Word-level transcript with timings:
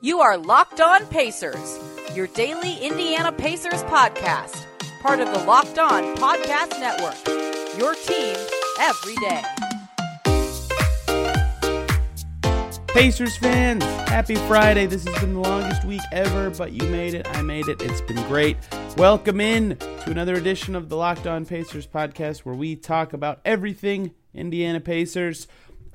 You 0.00 0.20
are 0.20 0.38
Locked 0.38 0.80
On 0.80 1.04
Pacers, 1.06 1.76
your 2.14 2.28
daily 2.28 2.76
Indiana 2.76 3.32
Pacers 3.32 3.82
podcast, 3.82 4.64
part 5.02 5.18
of 5.18 5.26
the 5.32 5.40
Locked 5.40 5.76
On 5.80 6.14
Podcast 6.14 6.78
Network. 6.78 7.16
Your 7.76 7.96
team 7.96 8.36
every 8.78 9.16
day. 9.16 9.42
Pacers 12.94 13.36
fans, 13.38 13.82
happy 14.08 14.36
Friday. 14.36 14.86
This 14.86 15.04
has 15.04 15.18
been 15.18 15.34
the 15.34 15.40
longest 15.40 15.84
week 15.84 16.02
ever, 16.12 16.50
but 16.50 16.70
you 16.70 16.88
made 16.90 17.14
it. 17.14 17.26
I 17.36 17.42
made 17.42 17.66
it. 17.66 17.82
It's 17.82 18.00
been 18.02 18.24
great. 18.28 18.56
Welcome 18.96 19.40
in 19.40 19.78
to 19.78 20.10
another 20.12 20.36
edition 20.36 20.76
of 20.76 20.88
the 20.88 20.96
Locked 20.96 21.26
On 21.26 21.44
Pacers 21.44 21.88
podcast 21.88 22.42
where 22.42 22.54
we 22.54 22.76
talk 22.76 23.14
about 23.14 23.40
everything 23.44 24.14
Indiana 24.32 24.78
Pacers. 24.78 25.48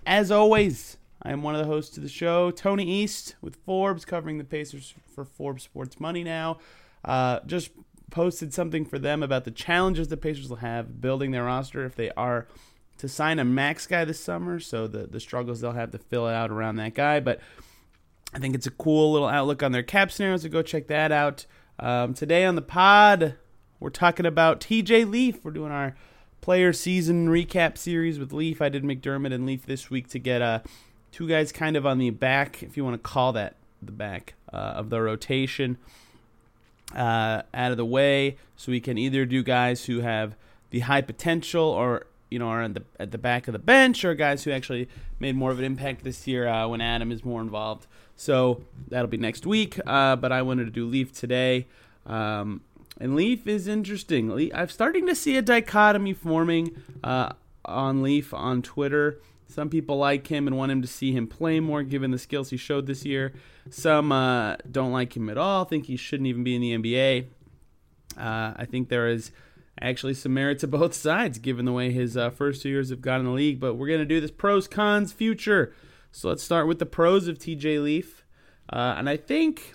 As 0.05 0.29
always, 0.29 0.97
I 1.23 1.31
am 1.31 1.41
one 1.41 1.55
of 1.55 1.59
the 1.59 1.67
hosts 1.67 1.95
of 1.95 2.03
the 2.03 2.09
show, 2.09 2.51
Tony 2.51 2.85
East 2.85 3.35
with 3.41 3.55
Forbes, 3.65 4.03
covering 4.03 4.37
the 4.37 4.43
Pacers 4.43 4.93
for 5.15 5.23
Forbes 5.23 5.63
Sports 5.63 5.99
Money 5.99 6.23
now. 6.23 6.57
Uh, 7.05 7.39
just 7.45 7.71
posted 8.11 8.53
something 8.53 8.85
for 8.85 8.99
them 8.99 9.23
about 9.23 9.45
the 9.45 9.51
challenges 9.51 10.09
the 10.09 10.17
Pacers 10.17 10.49
will 10.49 10.57
have 10.57 11.01
building 11.01 11.31
their 11.31 11.45
roster 11.45 11.85
if 11.85 11.95
they 11.95 12.11
are 12.11 12.47
to 12.97 13.07
sign 13.07 13.39
a 13.39 13.45
max 13.45 13.87
guy 13.87 14.05
this 14.05 14.19
summer. 14.19 14.59
So 14.59 14.87
the 14.87 15.07
the 15.07 15.19
struggles 15.19 15.61
they'll 15.61 15.71
have 15.71 15.91
to 15.91 15.97
fill 15.97 16.27
out 16.27 16.51
around 16.51 16.75
that 16.75 16.93
guy. 16.93 17.19
But 17.19 17.39
I 18.33 18.39
think 18.39 18.55
it's 18.55 18.67
a 18.67 18.71
cool 18.71 19.13
little 19.13 19.27
outlook 19.27 19.63
on 19.63 19.71
their 19.71 19.83
cap 19.83 20.11
scenarios. 20.11 20.43
So 20.43 20.49
go 20.49 20.61
check 20.61 20.87
that 20.87 21.11
out. 21.11 21.45
Um, 21.79 22.13
today 22.13 22.45
on 22.45 22.55
the 22.55 22.61
pod, 22.61 23.35
we're 23.79 23.89
talking 23.89 24.25
about 24.25 24.59
TJ 24.59 25.09
Leaf. 25.09 25.43
We're 25.43 25.51
doing 25.51 25.71
our 25.71 25.95
player 26.41 26.73
season 26.73 27.29
recap 27.29 27.77
series 27.77 28.19
with 28.19 28.33
Leaf. 28.33 28.61
I 28.61 28.69
did 28.69 28.83
McDermott 28.83 29.33
and 29.33 29.45
Leaf 29.45 29.65
this 29.65 29.89
week 29.89 30.07
to 30.09 30.19
get 30.19 30.41
uh, 30.41 30.59
two 31.13 31.29
guys 31.29 31.53
kind 31.53 31.77
of 31.77 31.85
on 31.85 31.97
the 31.97 32.09
back, 32.09 32.61
if 32.61 32.75
you 32.75 32.83
want 32.83 32.95
to 32.95 33.09
call 33.09 33.31
that 33.33 33.55
the 33.81 33.93
back 33.93 34.33
uh, 34.51 34.57
of 34.57 34.89
the 34.89 35.01
rotation, 35.01 35.77
uh, 36.93 37.43
out 37.53 37.71
of 37.71 37.77
the 37.77 37.85
way, 37.85 38.35
so 38.57 38.71
we 38.71 38.81
can 38.81 38.97
either 38.97 39.25
do 39.25 39.41
guys 39.41 39.85
who 39.85 40.01
have 40.01 40.35
the 40.71 40.81
high 40.81 41.01
potential 41.01 41.63
or 41.63 42.07
you 42.33 42.39
know, 42.39 42.47
are 42.47 42.63
at 42.63 42.73
the 42.73 42.83
at 42.99 43.11
the 43.11 43.17
back 43.19 43.47
of 43.47 43.51
the 43.51 43.59
bench, 43.59 44.03
or 44.03 44.15
guys 44.15 44.43
who 44.43 44.49
actually 44.49 44.89
made 45.19 45.35
more 45.35 45.51
of 45.51 45.59
an 45.59 45.65
impact 45.65 46.03
this 46.03 46.25
year 46.25 46.47
uh, 46.47 46.67
when 46.67 46.81
Adam 46.81 47.11
is 47.11 47.23
more 47.23 47.41
involved. 47.41 47.85
So 48.15 48.63
that'll 48.87 49.07
be 49.07 49.17
next 49.17 49.45
week. 49.45 49.79
Uh, 49.85 50.15
but 50.15 50.31
I 50.31 50.41
wanted 50.41 50.65
to 50.65 50.71
do 50.71 50.87
Leaf 50.87 51.13
today, 51.13 51.67
um, 52.07 52.61
and 52.99 53.15
Leaf 53.15 53.45
is 53.45 53.67
interesting. 53.67 54.29
Leaf, 54.29 54.51
I'm 54.55 54.69
starting 54.69 55.05
to 55.05 55.13
see 55.13 55.37
a 55.37 55.43
dichotomy 55.43 56.13
forming 56.13 56.81
uh, 57.03 57.33
on 57.65 58.01
Leaf 58.01 58.33
on 58.33 58.63
Twitter. 58.63 59.19
Some 59.47 59.69
people 59.69 59.97
like 59.97 60.27
him 60.27 60.47
and 60.47 60.57
want 60.57 60.71
him 60.71 60.81
to 60.81 60.87
see 60.87 61.11
him 61.11 61.27
play 61.27 61.59
more, 61.59 61.83
given 61.83 62.11
the 62.11 62.17
skills 62.17 62.49
he 62.49 62.57
showed 62.57 62.87
this 62.87 63.05
year. 63.05 63.33
Some 63.69 64.11
uh, 64.11 64.57
don't 64.69 64.91
like 64.91 65.15
him 65.15 65.29
at 65.29 65.37
all, 65.37 65.65
think 65.65 65.85
he 65.85 65.95
shouldn't 65.95 66.27
even 66.27 66.43
be 66.43 66.55
in 66.55 66.61
the 66.61 66.77
NBA. 66.77 67.27
Uh, 68.17 68.53
I 68.55 68.65
think 68.65 68.89
there 68.89 69.07
is 69.07 69.31
actually 69.81 70.13
some 70.13 70.33
merit 70.33 70.59
to 70.59 70.67
both 70.79 70.93
sides, 70.93 71.39
given 71.39 71.65
the 71.65 71.73
way 71.73 71.91
his 71.91 72.17
uh, 72.17 72.29
first 72.29 72.61
two 72.61 72.69
years 72.69 72.89
have 72.89 73.01
gone 73.01 73.19
in 73.19 73.25
the 73.25 73.31
league. 73.31 73.59
But 73.59 73.75
we're 73.75 73.87
going 73.87 73.99
to 73.99 74.05
do 74.05 74.19
this 74.19 74.31
pros, 74.31 74.67
cons, 74.67 75.11
future. 75.11 75.73
So 76.11 76.29
let's 76.29 76.43
start 76.43 76.67
with 76.67 76.79
the 76.79 76.85
pros 76.85 77.27
of 77.27 77.37
TJ 77.37 77.83
Leaf. 77.83 78.23
Uh, 78.71 78.95
and 78.97 79.09
I 79.09 79.17
think 79.17 79.73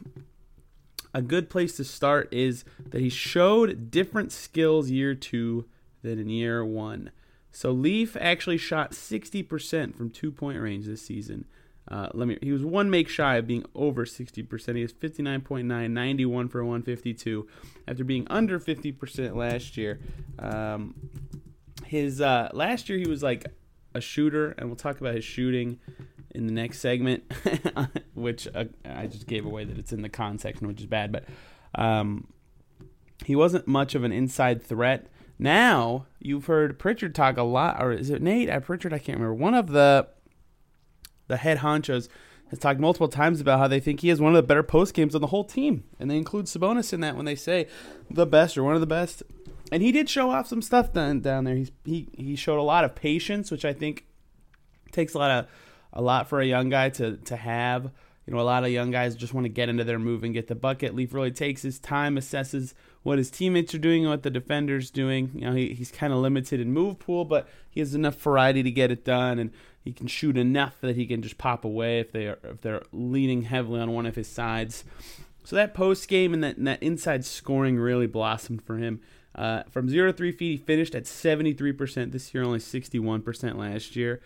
a 1.13 1.23
good 1.23 1.51
place 1.51 1.77
to 1.77 1.85
start 1.85 2.33
is 2.33 2.65
that 2.87 3.01
he 3.01 3.09
showed 3.09 3.91
different 3.91 4.33
skills 4.33 4.91
year 4.91 5.15
two 5.15 5.67
than 6.03 6.19
in 6.19 6.29
year 6.29 6.65
one. 6.65 7.11
So 7.51 7.73
Leaf 7.73 8.17
actually 8.21 8.59
shot 8.59 8.93
60% 8.93 9.97
from 9.97 10.11
two 10.11 10.31
point 10.31 10.61
range 10.61 10.87
this 10.87 11.03
season. 11.03 11.47
Uh, 11.91 12.09
let 12.13 12.29
me. 12.29 12.39
He 12.43 12.53
was 12.53 12.65
one 12.65 12.91
make 12.91 13.09
shy 13.09 13.37
of 13.37 13.47
being 13.47 13.65
over 13.75 14.05
60%. 14.05 14.77
He 14.77 14.83
was 14.83 14.93
59.9, 14.93 15.91
91 15.91 16.49
for 16.49 16.63
152, 16.63 17.49
after 17.87 18.05
being 18.05 18.27
under 18.29 18.61
50% 18.61 19.35
last 19.35 19.77
year. 19.79 19.99
Um, 20.39 20.95
his 21.87 22.21
uh, 22.21 22.51
last 22.53 22.91
year 22.91 22.99
he 22.99 23.09
was 23.09 23.23
like 23.23 23.47
a 23.95 24.01
shooter, 24.01 24.51
and 24.59 24.69
we'll 24.69 24.77
talk 24.77 25.01
about 25.01 25.15
his 25.15 25.25
shooting 25.25 25.79
in 26.35 26.47
the 26.47 26.53
next 26.53 26.81
segment, 26.81 27.25
which 28.15 28.47
uh, 28.55 28.65
I 28.85 29.07
just 29.07 29.27
gave 29.27 29.47
away 29.47 29.65
that 29.65 29.79
it's 29.79 29.93
in 29.93 30.03
the 30.03 30.11
con 30.11 30.39
section, 30.39 30.69
which 30.69 30.81
is 30.81 30.87
bad. 30.87 31.11
But 31.11 31.25
um, 31.75 32.29
he 33.25 33.35
wasn't 33.35 33.67
much 33.67 33.95
of 33.95 34.05
an 34.05 34.13
inside 34.13 34.63
threat. 34.63 35.07
Now 35.39 36.07
you've 36.19 36.47
heard 36.47 36.79
Pritchard 36.79 37.15
talk 37.15 37.37
a 37.37 37.43
lot, 37.43 37.81
or 37.81 37.93
is 37.93 38.11
it 38.11 38.23
Nate? 38.23 38.51
Uh, 38.51 38.61
Pritchard, 38.61 38.93
I 38.93 38.99
can't 38.99 39.19
remember. 39.19 39.35
One 39.35 39.55
of 39.55 39.69
the 39.69 40.09
the 41.29 41.37
head 41.37 41.59
honchos, 41.59 42.09
has 42.51 42.59
talked 42.59 42.81
multiple 42.81 43.09
times 43.09 43.41
about 43.41 43.59
how 43.59 43.69
they 43.69 43.81
think 43.81 44.01
he 44.01 44.09
has 44.09 44.21
one 44.21 44.35
of 44.35 44.37
the 44.37 44.47
better 44.47 44.63
post 44.63 44.95
games 44.95 45.15
on 45.15 45.21
the 45.21 45.29
whole 45.29 45.45
team, 45.45 45.85
and 45.99 46.11
they 46.11 46.17
include 46.17 46.47
Sabonis 46.47 46.93
in 46.93 47.01
that 47.01 47.17
when 47.17 47.27
they 47.27 47.35
say 47.35 47.67
the 48.11 48.27
best 48.27 48.57
or 48.57 48.65
one 48.65 48.75
of 48.75 48.81
the 48.81 48.87
best. 48.87 49.23
And 49.71 49.83
he 49.83 49.93
did 49.93 50.09
show 50.09 50.31
off 50.31 50.47
some 50.47 50.63
stuff 50.63 50.93
down 50.93 51.21
down 51.21 51.45
there. 51.45 51.55
He's, 51.55 51.71
he 51.85 52.09
he 52.17 52.37
showed 52.37 52.59
a 52.59 52.63
lot 52.63 52.85
of 52.85 52.95
patience, 52.95 53.51
which 53.51 53.65
I 53.65 53.73
think 53.73 54.07
takes 54.93 55.15
a 55.15 55.19
lot 55.19 55.31
of 55.31 55.47
a 55.93 56.03
lot 56.03 56.29
for 56.29 56.41
a 56.41 56.47
young 56.47 56.71
guy 56.71 56.89
to 56.91 57.17
to 57.17 57.37
have. 57.37 57.91
You 58.29 58.35
know, 58.35 58.41
a 58.41 58.43
lot 58.43 58.63
of 58.63 58.69
young 58.71 58.91
guys 58.91 59.17
just 59.17 59.33
want 59.33 59.47
to 59.47 59.49
get 59.49 59.71
into 59.71 59.85
their 59.85 59.99
move 59.99 60.23
and 60.23 60.35
get 60.35 60.49
the 60.49 60.55
bucket. 60.55 60.95
Leaf 60.95 61.15
really 61.15 61.31
takes 61.31 61.63
his 61.63 61.79
time, 61.79 62.17
assesses 62.17 62.75
what 63.03 63.17
his 63.17 63.31
teammates 63.31 63.75
are 63.75 63.79
doing, 63.79 64.03
and 64.03 64.11
what 64.11 64.23
the 64.23 64.29
defender's 64.29 64.91
doing. 64.91 65.31
You 65.35 65.41
know, 65.47 65.55
he, 65.55 65.73
he's 65.73 65.91
kind 65.91 66.13
of 66.13 66.19
limited 66.19 66.61
in 66.61 66.71
move 66.71 66.99
pool, 66.99 67.25
but 67.25 67.49
he 67.71 67.81
has 67.81 67.95
enough 67.95 68.17
variety 68.17 68.63
to 68.63 68.71
get 68.71 68.91
it 68.91 69.03
done, 69.03 69.39
and 69.39 69.51
he 69.83 69.95
can 69.95 70.09
shoot 70.09 70.37
enough 70.37 70.79
that 70.83 70.95
he 70.95 71.07
can 71.07 71.23
just 71.23 71.39
pop 71.39 71.65
away 71.65 72.01
if 72.01 72.13
they 72.13 72.27
are 72.27 72.39
if 72.45 72.61
they're 72.61 72.83
leaning 72.93 73.45
heavily 73.45 73.81
on 73.81 73.93
one 73.93 74.05
of 74.05 74.15
his 74.15 74.29
sides. 74.29 74.85
So 75.43 75.57
that 75.57 75.73
post 75.73 76.07
game 76.07 76.35
and 76.35 76.45
that, 76.45 76.59
and 76.59 76.67
that 76.67 76.83
inside 76.83 77.25
scoring 77.25 77.79
really 77.79 78.07
blossomed 78.07 78.61
for 78.61 78.77
him. 78.77 79.01
Uh, 79.35 79.63
from 79.71 79.89
zero 79.89 80.09
to 80.09 80.13
three 80.13 80.33
feet, 80.33 80.51
he 80.51 80.57
finished 80.59 80.95
at 80.95 81.05
73% 81.05 82.13
this 82.13 82.35
year, 82.35 82.45
only 82.45 82.59
61% 82.59 83.57
last 83.57 83.97
year. 83.97 84.21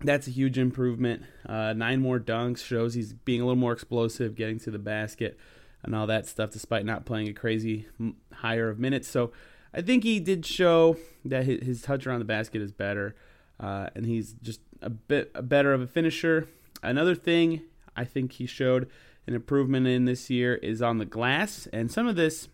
That's 0.00 0.26
a 0.26 0.30
huge 0.30 0.58
improvement. 0.58 1.22
Uh, 1.48 1.72
nine 1.72 2.00
more 2.00 2.18
dunks 2.20 2.64
shows 2.64 2.94
he's 2.94 3.12
being 3.12 3.40
a 3.40 3.44
little 3.44 3.56
more 3.56 3.72
explosive, 3.72 4.34
getting 4.34 4.58
to 4.60 4.70
the 4.70 4.78
basket, 4.78 5.38
and 5.82 5.94
all 5.94 6.06
that 6.06 6.26
stuff, 6.26 6.50
despite 6.50 6.84
not 6.84 7.06
playing 7.06 7.28
a 7.28 7.32
crazy 7.32 7.86
higher 8.32 8.68
of 8.68 8.78
minutes. 8.78 9.08
So 9.08 9.32
I 9.72 9.80
think 9.80 10.04
he 10.04 10.20
did 10.20 10.44
show 10.44 10.96
that 11.24 11.44
his, 11.44 11.82
touch 11.82 12.06
around 12.06 12.20
the 12.20 12.24
basket 12.26 12.60
is 12.60 12.72
better, 12.72 13.14
uh, 13.58 13.88
and 13.94 14.04
he's 14.06 14.34
just 14.34 14.60
a 14.82 14.90
bit 14.90 15.32
better 15.48 15.72
of 15.72 15.80
a 15.80 15.86
finisher. 15.86 16.48
Another 16.82 17.14
thing 17.14 17.62
I 17.96 18.04
think 18.04 18.32
he 18.32 18.46
showed 18.46 18.88
an 19.26 19.34
improvement 19.34 19.86
in 19.86 20.04
this 20.04 20.28
year 20.28 20.56
is 20.56 20.82
on 20.82 20.98
the 20.98 21.04
glass, 21.04 21.66
and 21.72 21.90
some 21.90 22.06
of 22.06 22.16
this, 22.16 22.48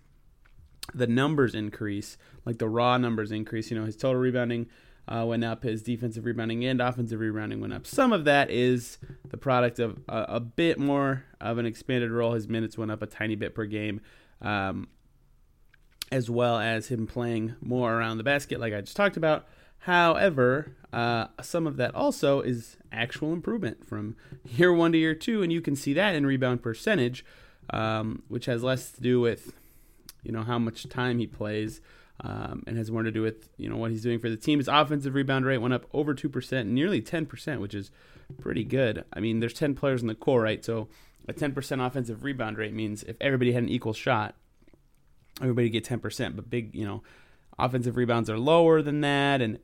the 0.94 1.06
numbers 1.06 1.54
increase, 1.54 2.16
like 2.44 2.58
the 2.58 2.68
raw 2.68 2.96
numbers 2.96 3.32
increase. 3.32 3.70
You 3.70 3.78
know, 3.78 3.86
his 3.86 3.96
total 3.96 4.20
rebounding 4.20 4.66
uh, 5.10 5.25
went 5.26 5.44
up. 5.44 5.65
His 5.65 5.82
defensive 5.82 6.25
rebounding 6.25 6.65
and 6.65 6.81
offensive 6.81 7.21
rebounding 7.21 7.60
went 7.60 7.72
up. 7.72 7.87
Some 7.87 8.12
of 8.12 8.25
that 8.25 8.50
is 8.50 8.98
the 9.28 9.37
product 9.37 9.78
of 9.78 9.98
a, 10.09 10.25
a 10.28 10.41
bit 10.41 10.78
more 10.78 11.25
of 11.41 11.59
an 11.59 11.66
expanded 11.66 12.10
role. 12.10 12.32
His 12.32 12.48
minutes 12.48 12.78
went 12.78 12.91
up 12.91 13.03
a 13.03 13.06
tiny 13.06 13.34
bit 13.34 13.54
per 13.54 13.65
game, 13.65 14.00
um, 14.41 14.88
as 16.12 16.31
well 16.31 16.59
as 16.59 16.88
him 16.88 17.06
playing 17.06 17.56
more 17.60 17.94
around 17.94 18.19
the 18.19 18.25
basket, 18.25 18.60
like 18.60 18.72
I 18.72 18.81
just 18.81 18.97
talked 18.97 19.16
about. 19.16 19.47
However, 19.84 20.76
uh, 20.93 21.28
some 21.41 21.66
of 21.66 21.76
that 21.78 21.94
also 21.94 22.41
is 22.43 22.76
actual 22.93 23.32
improvement 23.32 23.87
from 23.87 24.16
year 24.44 24.72
one 24.72 24.93
to 24.93 24.99
year 24.99 25.15
two, 25.15 25.43
and 25.43 25.53
you 25.53 25.60
can 25.60 25.75
see 25.75 25.94
that 25.94 26.15
in 26.15 26.26
rebound 26.26 26.62
percentage, 26.62 27.25
um, 27.70 28.22
which 28.28 28.47
has 28.47 28.62
less 28.62 28.93
to 28.93 29.00
do 29.00 29.20
with 29.20 29.54
you 30.22 30.32
know 30.32 30.43
how 30.43 30.59
much 30.59 30.87
time 30.88 31.19
he 31.19 31.26
plays 31.26 31.81
um, 32.22 32.62
and 32.66 32.76
has 32.76 32.91
more 32.91 33.03
to 33.03 33.10
do 33.10 33.22
with 33.22 33.48
you 33.56 33.69
know 33.69 33.76
what 33.76 33.91
he's 33.91 34.03
doing 34.03 34.19
for 34.19 34.28
the 34.28 34.36
team. 34.36 34.58
His 34.58 34.69
offensive 34.69 35.14
rebound 35.14 35.47
rate 35.47 35.58
went 35.58 35.75
up 35.75 35.86
over 35.92 36.14
two 36.14 36.28
percent, 36.28 36.69
nearly 36.69 37.00
ten 37.00 37.26
percent, 37.26 37.60
which 37.60 37.75
is 37.75 37.91
pretty 38.41 38.64
good. 38.64 39.04
I 39.12 39.20
mean, 39.20 39.41
there's 39.41 39.54
ten 39.54 39.75
players 39.75 40.03
in 40.03 40.08
the 40.08 40.14
core, 40.14 40.42
right? 40.42 40.64
So 40.64 40.88
a 41.28 41.32
ten 41.32 41.53
percent 41.53 41.81
offensive 41.81 42.25
rebound 42.25 42.58
rate 42.58 42.75
means 42.75 43.02
if 43.05 43.17
everybody 43.20 43.52
had 43.52 43.62
an 43.62 43.69
equal 43.69 43.94
shot, 43.94 44.34
everybody 45.40 45.70
get 45.70 45.84
ten 45.84 46.00
percent. 46.00 46.37
But 46.37 46.50
big, 46.50 46.75
you 46.75 46.87
know, 46.87 47.02
offensive 47.58 47.96
rebounds 47.96 48.28
are 48.28 48.38
lower 48.38 48.82
than 48.82 49.00
that, 49.00 49.40
and 49.40 49.58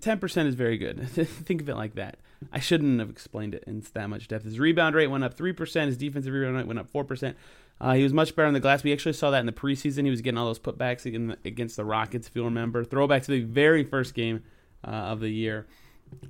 ten 0.00 0.18
percent 0.18 0.48
is 0.48 0.54
very 0.54 0.76
good. 0.76 1.08
Think 1.08 1.62
of 1.62 1.68
it 1.68 1.76
like 1.76 1.94
that. 1.94 2.18
I 2.52 2.58
shouldn't 2.58 2.98
have 2.98 3.08
explained 3.08 3.54
it 3.54 3.64
in 3.66 3.84
that 3.94 4.08
much 4.08 4.28
depth. 4.28 4.44
His 4.44 4.58
rebound 4.58 4.96
rate 4.96 5.06
went 5.06 5.24
up 5.24 5.34
three 5.34 5.52
percent. 5.52 5.88
His 5.88 5.96
defensive 5.96 6.32
rebound 6.32 6.56
rate 6.56 6.66
went 6.66 6.78
up 6.78 6.90
four 6.90 7.04
percent. 7.04 7.36
Uh, 7.82 7.94
he 7.94 8.04
was 8.04 8.12
much 8.12 8.36
better 8.36 8.46
on 8.46 8.54
the 8.54 8.60
glass. 8.60 8.84
We 8.84 8.92
actually 8.92 9.14
saw 9.14 9.30
that 9.32 9.40
in 9.40 9.46
the 9.46 9.52
preseason. 9.52 10.04
He 10.04 10.10
was 10.10 10.20
getting 10.20 10.38
all 10.38 10.46
those 10.46 10.60
putbacks 10.60 11.04
against 11.44 11.76
the 11.76 11.84
Rockets, 11.84 12.28
if 12.28 12.36
you 12.36 12.44
remember. 12.44 12.84
Throwback 12.84 13.24
to 13.24 13.32
the 13.32 13.40
very 13.40 13.82
first 13.82 14.14
game 14.14 14.44
uh, 14.86 14.90
of 14.90 15.18
the 15.18 15.28
year 15.28 15.66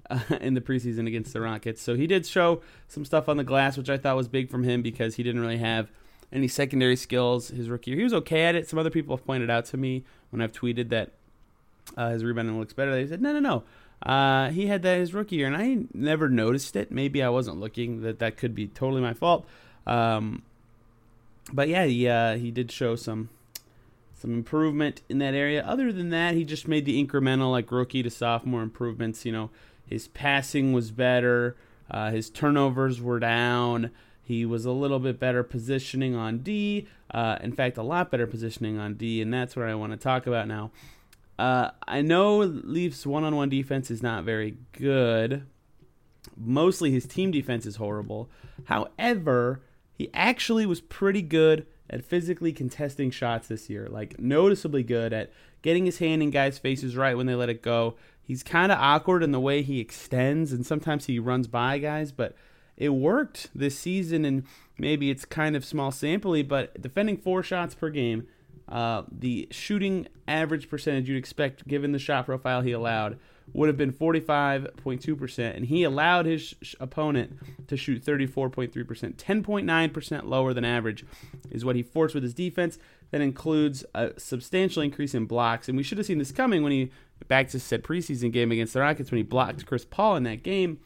uh, 0.09 0.19
in 0.41 0.55
the 0.55 0.63
preseason 0.63 1.07
against 1.07 1.35
the 1.35 1.43
Rockets. 1.43 1.83
So 1.83 1.95
he 1.95 2.07
did 2.07 2.25
show 2.25 2.63
some 2.89 3.05
stuff 3.05 3.29
on 3.29 3.37
the 3.37 3.45
glass, 3.45 3.77
which 3.77 3.91
I 3.91 3.99
thought 3.99 4.17
was 4.17 4.29
big 4.29 4.49
from 4.49 4.65
him 4.65 4.81
because 4.81 5.17
he 5.17 5.23
didn't 5.23 5.43
really 5.43 5.59
have 5.59 5.91
any 6.33 6.49
secondary 6.49 6.97
skills 6.97 7.49
his 7.49 7.69
rookie 7.69 7.91
year. 7.91 7.99
He 7.99 8.05
was 8.05 8.15
okay 8.15 8.45
at 8.45 8.55
it. 8.55 8.67
Some 8.67 8.79
other 8.79 8.89
people 8.89 9.15
have 9.15 9.27
pointed 9.27 9.51
out 9.51 9.67
to 9.67 9.77
me 9.77 10.05
when 10.31 10.41
I've 10.41 10.53
tweeted 10.53 10.89
that 10.89 11.11
uh, 11.99 12.11
his 12.11 12.25
rebounding 12.25 12.59
looks 12.59 12.73
better. 12.73 12.93
They 12.93 13.07
said, 13.07 13.21
no, 13.21 13.39
no, 13.39 13.41
no. 13.41 13.65
Uh, 14.11 14.49
he 14.49 14.69
had 14.69 14.81
that 14.83 14.99
his 14.99 15.13
rookie 15.13 15.37
year, 15.37 15.49
and 15.49 15.57
I 15.57 15.85
never 15.93 16.31
noticed 16.31 16.77
it. 16.77 16.91
Maybe 16.91 17.23
I 17.23 17.29
wasn't 17.29 17.61
looking. 17.61 18.01
That 18.01 18.19
that 18.21 18.37
could 18.37 18.55
be 18.55 18.67
totally 18.67 19.03
my 19.03 19.13
fault. 19.13 19.47
Um, 19.87 20.43
but 21.53 21.69
yeah, 21.69 21.87
he 21.87 22.09
uh, 22.09 22.37
he 22.37 22.51
did 22.51 22.71
show 22.71 22.97
some 22.97 23.31
some 24.15 24.33
improvement 24.33 25.03
in 25.09 25.19
that 25.19 25.35
area. 25.35 25.65
Other 25.65 25.93
than 25.93 26.11
that, 26.11 26.35
he 26.35 26.45
just 26.45 26.69
made 26.69 26.85
the 26.85 27.05
incremental 27.05 27.51
like 27.51 27.73
rookie 27.73 28.03
to 28.03 28.11
sophomore 28.11 28.63
improvements. 28.63 29.25
You 29.25 29.33
know, 29.33 29.51
his 29.85 30.09
passing 30.09 30.73
was 30.73 30.91
better, 30.91 31.57
uh, 31.91 32.11
his 32.11 32.31
turnovers 32.31 33.01
were 33.01 33.19
down. 33.19 33.91
He 34.25 34.47
was 34.47 34.65
a 34.65 34.71
little 34.71 35.01
bit 35.01 35.19
better 35.19 35.43
positioning 35.43 36.15
on 36.15 36.39
D. 36.39 36.87
Uh, 37.11 37.39
in 37.41 37.53
fact, 37.53 37.77
a 37.77 37.83
lot 37.83 38.11
better 38.11 38.27
positioning 38.27 38.79
on 38.79 38.95
D, 38.95 39.21
and 39.21 39.35
that's 39.35 39.57
what 39.57 39.67
I 39.67 39.75
want 39.75 39.93
to 39.93 39.99
talk 39.99 40.29
about 40.29 40.47
now. 40.47 40.71
Uh, 41.39 41.71
I 41.89 42.03
know 42.03 42.39
Leafs 42.39 43.05
one-on-one 43.05 43.49
defense 43.49 43.91
is 43.91 44.01
not 44.01 44.23
very 44.23 44.57
good. 44.73 45.45
Mostly 46.37 46.93
his 46.93 47.05
team 47.05 47.33
defense 47.33 47.67
is 47.67 47.77
horrible. 47.77 48.31
However, 48.67 49.61
he 50.03 50.11
actually 50.15 50.67
was 50.67 50.81
pretty 50.81 51.23
good 51.23 51.65
at 51.89 52.05
physically 52.05 52.53
contesting 52.53 53.13
shots 53.13 53.47
this 53.47 53.71
year, 53.71 53.87
like 53.89 54.19
noticeably 54.19 54.83
good 54.83 55.13
at 55.13 55.31
getting 55.63 55.87
his 55.87 55.99
hand 55.99 56.25
in 56.25 56.31
guys' 56.31 56.59
faces 56.59 56.97
right 56.97 57.17
when 57.17 57.27
they 57.27 57.37
let 57.37 57.49
it 57.49 57.63
go. 57.63 57.95
He's 58.21 58.43
kind 58.43 58.73
of 58.73 58.79
awkward 58.79 59.23
in 59.23 59.31
the 59.31 59.39
way 59.39 59.63
he 59.63 59.79
extends, 59.79 60.53
and 60.53 60.67
sometimes 60.67 61.07
he 61.07 61.21
runs 61.21 61.47
by 61.47 61.79
guys, 61.79 62.11
but 62.11 62.35
it 62.77 62.89
worked 62.89 63.51
this 63.55 63.79
season. 63.79 64.25
And 64.25 64.45
maybe 64.77 65.09
it's 65.09 65.25
kind 65.25 65.55
of 65.55 65.65
small 65.65 65.93
sampley, 65.93 66.43
but 66.43 66.83
defending 66.83 67.17
four 67.17 67.45
shots 67.45 67.77
per 67.77 67.89
game, 67.89 68.27
uh, 68.69 69.03
the 69.09 69.47
shooting 69.53 70.09
average 70.27 70.69
percentage 70.69 71.09
you'd 71.09 71.17
expect 71.17 71.69
given 71.69 71.93
the 71.93 72.01
shot 72.01 72.27
profile 72.27 72.63
he 72.63 72.73
allowed 72.73 73.21
would 73.53 73.69
have 73.69 73.77
been 73.77 73.93
45.2%, 73.93 75.57
and 75.57 75.67
he 75.67 75.83
allowed 75.83 76.27
his 76.27 76.55
sh- 76.63 76.75
opponent 76.81 77.39
to 77.69 77.77
shoot 77.77 78.05
34.3%. 78.05 78.73
10.9% 78.73 80.25
lower 80.25 80.55
than 80.55 80.65
average 80.65 81.05
is 81.51 81.65
what 81.65 81.77
he 81.77 81.83
forced 81.83 82.15
with 82.15 82.25
his 82.25 82.35
defense. 82.35 82.79
That 83.11 83.21
includes 83.21 83.85
a 83.95 84.13
substantial 84.19 84.83
increase 84.83 85.15
in 85.15 85.27
blocks, 85.27 85.69
and 85.69 85.77
we 85.77 85.83
should 85.83 85.99
have 85.99 86.07
seen 86.07 86.19
this 86.19 86.33
coming 86.33 86.63
when 86.63 86.73
he, 86.73 86.91
back 87.29 87.49
to 87.51 87.61
said 87.61 87.83
preseason 87.83 88.33
game 88.33 88.51
against 88.51 88.73
the 88.73 88.81
Rockets, 88.81 89.11
when 89.11 89.19
he 89.19 89.23
blocked 89.23 89.67
Chris 89.67 89.85
Paul 89.85 90.17
in 90.17 90.23
that 90.23 90.43
game, 90.43 90.81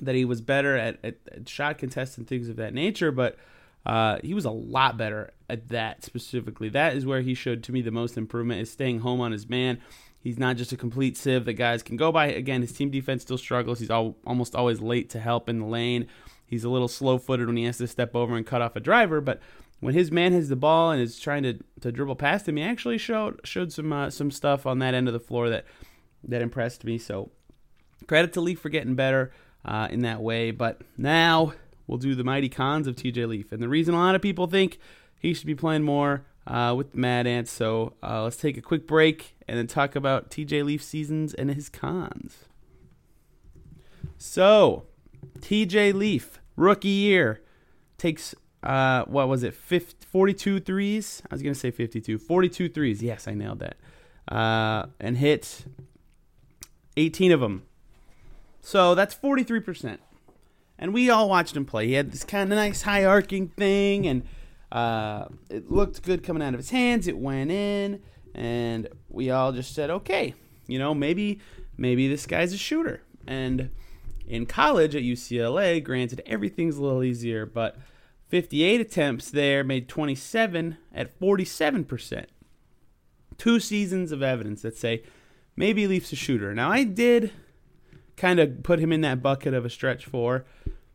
that 0.00 0.14
he 0.14 0.24
was 0.24 0.40
better 0.40 0.76
at, 0.76 0.98
at, 1.04 1.16
at 1.30 1.48
shot 1.48 1.78
contests 1.78 2.16
and 2.16 2.26
things 2.26 2.48
of 2.48 2.56
that 2.56 2.72
nature, 2.72 3.12
but 3.12 3.36
uh, 3.84 4.18
he 4.22 4.32
was 4.32 4.44
a 4.44 4.50
lot 4.50 4.96
better 4.96 5.32
at 5.50 5.68
that 5.68 6.04
specifically. 6.04 6.68
That 6.68 6.96
is 6.96 7.04
where 7.04 7.20
he 7.20 7.34
showed 7.34 7.62
to 7.64 7.72
me 7.72 7.82
the 7.82 7.90
most 7.90 8.16
improvement 8.16 8.60
is 8.60 8.70
staying 8.70 9.00
home 9.00 9.20
on 9.20 9.32
his 9.32 9.48
man. 9.48 9.80
He's 10.22 10.38
not 10.38 10.56
just 10.56 10.70
a 10.70 10.76
complete 10.76 11.16
sieve 11.16 11.44
that 11.46 11.54
guys 11.54 11.82
can 11.82 11.96
go 11.96 12.12
by. 12.12 12.26
Again, 12.26 12.60
his 12.60 12.72
team 12.72 12.90
defense 12.90 13.22
still 13.22 13.38
struggles. 13.38 13.80
He's 13.80 13.90
all, 13.90 14.16
almost 14.24 14.54
always 14.54 14.80
late 14.80 15.10
to 15.10 15.20
help 15.20 15.48
in 15.48 15.58
the 15.58 15.66
lane. 15.66 16.06
He's 16.46 16.62
a 16.62 16.68
little 16.68 16.86
slow 16.86 17.18
footed 17.18 17.48
when 17.48 17.56
he 17.56 17.64
has 17.64 17.78
to 17.78 17.88
step 17.88 18.14
over 18.14 18.36
and 18.36 18.46
cut 18.46 18.62
off 18.62 18.76
a 18.76 18.80
driver. 18.80 19.20
But 19.20 19.40
when 19.80 19.94
his 19.94 20.12
man 20.12 20.32
has 20.32 20.48
the 20.48 20.54
ball 20.54 20.92
and 20.92 21.02
is 21.02 21.18
trying 21.18 21.42
to, 21.42 21.58
to 21.80 21.90
dribble 21.90 22.16
past 22.16 22.48
him, 22.48 22.56
he 22.56 22.62
actually 22.62 22.98
showed 22.98 23.40
showed 23.42 23.72
some 23.72 23.92
uh, 23.92 24.10
some 24.10 24.30
stuff 24.30 24.64
on 24.64 24.78
that 24.78 24.94
end 24.94 25.08
of 25.08 25.12
the 25.12 25.18
floor 25.18 25.48
that 25.48 25.64
that 26.22 26.40
impressed 26.40 26.84
me. 26.84 26.98
So 26.98 27.32
credit 28.06 28.32
to 28.34 28.40
Leaf 28.40 28.60
for 28.60 28.68
getting 28.68 28.94
better 28.94 29.32
uh, 29.64 29.88
in 29.90 30.02
that 30.02 30.20
way. 30.20 30.52
But 30.52 30.82
now 30.96 31.54
we'll 31.88 31.98
do 31.98 32.14
the 32.14 32.22
mighty 32.22 32.48
cons 32.48 32.86
of 32.86 32.94
TJ 32.94 33.26
Leaf. 33.26 33.50
And 33.50 33.60
the 33.60 33.68
reason 33.68 33.94
a 33.94 33.98
lot 33.98 34.14
of 34.14 34.22
people 34.22 34.46
think 34.46 34.78
he 35.18 35.34
should 35.34 35.48
be 35.48 35.56
playing 35.56 35.82
more 35.82 36.24
uh, 36.46 36.74
with 36.76 36.94
Mad 36.94 37.26
Ants. 37.26 37.50
So 37.50 37.94
uh, 38.02 38.24
let's 38.24 38.36
take 38.36 38.56
a 38.56 38.62
quick 38.62 38.86
break 38.86 39.36
and 39.48 39.58
then 39.58 39.66
talk 39.66 39.94
about 39.96 40.30
TJ 40.30 40.64
Leaf 40.64 40.82
seasons 40.82 41.34
and 41.34 41.50
his 41.50 41.68
cons. 41.68 42.44
So, 44.18 44.84
TJ 45.40 45.94
Leaf, 45.94 46.40
rookie 46.56 46.88
year, 46.88 47.42
takes, 47.98 48.34
uh, 48.62 49.02
what 49.06 49.28
was 49.28 49.42
it, 49.42 49.52
50, 49.52 50.06
42 50.06 50.60
threes? 50.60 51.22
I 51.28 51.34
was 51.34 51.42
going 51.42 51.54
to 51.54 51.58
say 51.58 51.72
52. 51.72 52.18
42 52.18 52.68
threes. 52.68 53.02
Yes, 53.02 53.26
I 53.26 53.34
nailed 53.34 53.58
that. 53.58 53.76
Uh, 54.28 54.86
and 55.00 55.16
hit 55.16 55.64
18 56.96 57.32
of 57.32 57.40
them. 57.40 57.64
So 58.60 58.94
that's 58.94 59.14
43%. 59.14 59.98
And 60.78 60.94
we 60.94 61.10
all 61.10 61.28
watched 61.28 61.56
him 61.56 61.64
play. 61.64 61.88
He 61.88 61.94
had 61.94 62.12
this 62.12 62.24
kind 62.24 62.52
of 62.52 62.56
nice 62.56 62.82
high 62.82 63.04
arcing 63.04 63.48
thing, 63.48 64.06
and 64.06 64.22
uh, 64.72 65.26
it 65.50 65.70
looked 65.70 66.02
good 66.02 66.24
coming 66.24 66.42
out 66.42 66.54
of 66.54 66.58
his 66.58 66.70
hands. 66.70 67.06
It 67.06 67.18
went 67.18 67.50
in, 67.50 68.02
and 68.34 68.88
we 69.10 69.30
all 69.30 69.52
just 69.52 69.74
said, 69.74 69.90
okay, 69.90 70.34
you 70.66 70.78
know, 70.78 70.94
maybe 70.94 71.40
maybe 71.76 72.08
this 72.08 72.26
guy's 72.26 72.54
a 72.54 72.56
shooter. 72.56 73.02
And 73.26 73.70
in 74.26 74.46
college 74.46 74.96
at 74.96 75.02
UCLA, 75.02 75.84
granted 75.84 76.22
everything's 76.24 76.78
a 76.78 76.82
little 76.82 77.04
easier, 77.04 77.44
but 77.44 77.76
58 78.28 78.80
attempts 78.80 79.30
there 79.30 79.62
made 79.62 79.90
27 79.90 80.78
at 80.94 81.20
47%. 81.20 82.24
Two 83.36 83.60
seasons 83.60 84.10
of 84.10 84.22
evidence 84.22 84.62
that 84.62 84.76
say 84.76 85.02
maybe 85.54 85.86
Leafs 85.86 86.12
a 86.12 86.16
shooter. 86.16 86.54
Now 86.54 86.70
I 86.70 86.84
did 86.84 87.30
kind 88.16 88.40
of 88.40 88.62
put 88.62 88.78
him 88.78 88.90
in 88.90 89.02
that 89.02 89.22
bucket 89.22 89.52
of 89.52 89.66
a 89.66 89.70
stretch 89.70 90.06
four 90.06 90.46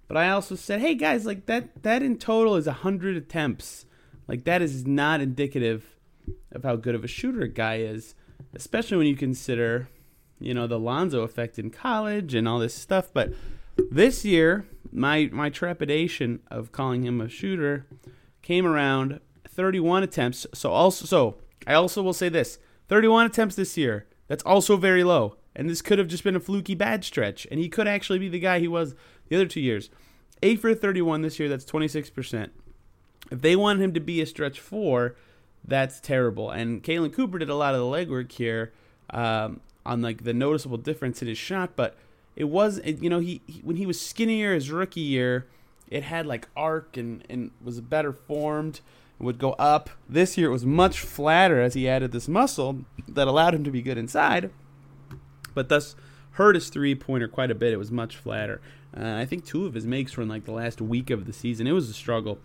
but 0.07 0.18
I 0.18 0.30
also 0.30 0.56
said, 0.56 0.80
hey 0.80 0.95
guys, 0.95 1.25
like 1.25 1.45
that 1.48 1.83
that 1.83 2.01
in 2.01 2.18
total 2.18 2.56
is 2.56 2.68
hundred 2.68 3.18
attempts. 3.18 3.86
Like 4.27 4.44
that 4.45 4.62
is 4.62 4.86
not 4.86 5.21
indicative 5.21 5.98
of 6.51 6.63
how 6.63 6.75
good 6.75 6.95
of 6.95 7.04
a 7.04 7.07
shooter 7.07 7.42
a 7.42 7.48
guy 7.48 7.77
is, 7.77 8.15
especially 8.54 8.98
when 8.98 9.07
you 9.07 9.15
consider, 9.15 9.89
you 10.39 10.54
know, 10.54 10.68
the 10.68 10.80
Lonzo 10.80 11.21
effect 11.21 11.57
in 11.57 11.69
college 11.69 12.33
and 12.33 12.48
all 12.48 12.59
this 12.59 12.74
stuff. 12.74 13.09
But 13.13 13.33
this 13.89 14.25
year, 14.25 14.65
my 14.92 15.30
my 15.31 15.50
trepidation 15.50 16.39
of 16.50 16.71
calling 16.71 17.03
him 17.03 17.21
a 17.21 17.30
shooter 17.30 17.86
came 18.42 18.65
around 18.65 19.19
31 19.48 20.03
attempts. 20.03 20.48
So 20.53 20.71
also 20.71 21.06
so 21.06 21.38
I 21.65 21.74
also 21.74 22.01
will 22.01 22.13
say 22.13 22.30
this: 22.30 22.60
31 22.88 23.25
attempts 23.25 23.56
this 23.56 23.77
year. 23.77 24.06
That's 24.27 24.44
also 24.44 24.77
very 24.77 25.03
low. 25.03 25.38
And 25.56 25.69
this 25.69 25.81
could 25.81 25.98
have 25.98 26.07
just 26.07 26.24
been 26.24 26.36
a 26.36 26.39
fluky 26.39 26.75
bad 26.75 27.03
stretch, 27.03 27.48
and 27.50 27.60
he 27.60 27.68
could 27.68 27.88
actually 27.88 28.19
be 28.19 28.30
the 28.30 28.39
guy 28.39 28.60
he 28.60 28.68
was 28.68 28.94
the 29.29 29.35
other 29.35 29.45
two 29.45 29.62
years. 29.62 29.89
8 30.44 30.59
for 30.59 30.74
31 30.74 31.21
this 31.21 31.39
year, 31.39 31.50
that's 31.50 31.65
26%. 31.65 32.50
If 33.31 33.41
they 33.41 33.56
want 33.56 33.81
him 33.81 33.94
to 33.94 34.00
be 34.00 34.21
a 34.21 34.25
stretch 34.25 34.59
four, 34.59 35.15
that's 35.65 36.00
terrible. 36.00 36.50
And 36.51 36.83
Caitlin 36.83 37.13
Cooper 37.13 37.39
did 37.39 37.50
a 37.50 37.56
lot 37.56 37.75
of 37.75 37.81
the 37.81 37.85
legwork 37.85 38.31
here 38.31 38.71
um, 39.09 39.59
on 39.85 40.01
like 40.01 40.24
the 40.24 40.33
noticeable 40.33 40.77
difference 40.77 41.21
in 41.21 41.27
his 41.27 41.38
shot, 41.38 41.71
but 41.75 41.97
it 42.35 42.45
was 42.45 42.77
it, 42.79 43.01
you 43.01 43.09
know 43.09 43.19
he, 43.19 43.41
he, 43.47 43.59
when 43.62 43.77
he 43.77 43.85
was 43.85 44.00
skinnier 44.00 44.53
his 44.53 44.69
rookie 44.71 45.01
year, 45.01 45.47
it 45.89 46.03
had 46.03 46.25
like 46.25 46.47
arc 46.56 46.95
and 46.95 47.24
and 47.29 47.51
was 47.62 47.81
better 47.81 48.13
formed, 48.13 48.81
would 49.19 49.39
go 49.39 49.53
up. 49.53 49.89
This 50.07 50.38
year 50.38 50.50
it 50.50 50.53
was 50.53 50.65
much 50.65 51.00
flatter 51.00 51.60
as 51.60 51.74
he 51.74 51.89
added 51.89 52.12
this 52.12 52.27
muscle 52.27 52.86
that 53.07 53.27
allowed 53.27 53.55
him 53.55 53.63
to 53.63 53.72
be 53.72 53.81
good 53.81 53.98
inside, 53.98 54.51
but 55.53 55.69
thus 55.69 55.96
hurt 56.31 56.55
his 56.55 56.69
three 56.69 56.96
pointer 56.96 57.27
quite 57.27 57.51
a 57.51 57.55
bit. 57.55 57.74
It 57.74 57.77
was 57.77 57.91
much 57.91 58.15
flatter. 58.15 58.62
Uh, 58.96 59.15
I 59.15 59.25
think 59.25 59.46
two 59.46 59.65
of 59.65 59.74
his 59.74 59.86
makes 59.86 60.15
were 60.15 60.24
in 60.24 60.29
like 60.29 60.46
the 60.46 60.51
last 60.51 60.82
week 60.82 61.10
of 61.10 61.25
the 61.25 61.34
season. 61.34 61.67
It 61.67 61.72
was 61.72 61.89
a 61.89 61.94
struggle 61.94 62.39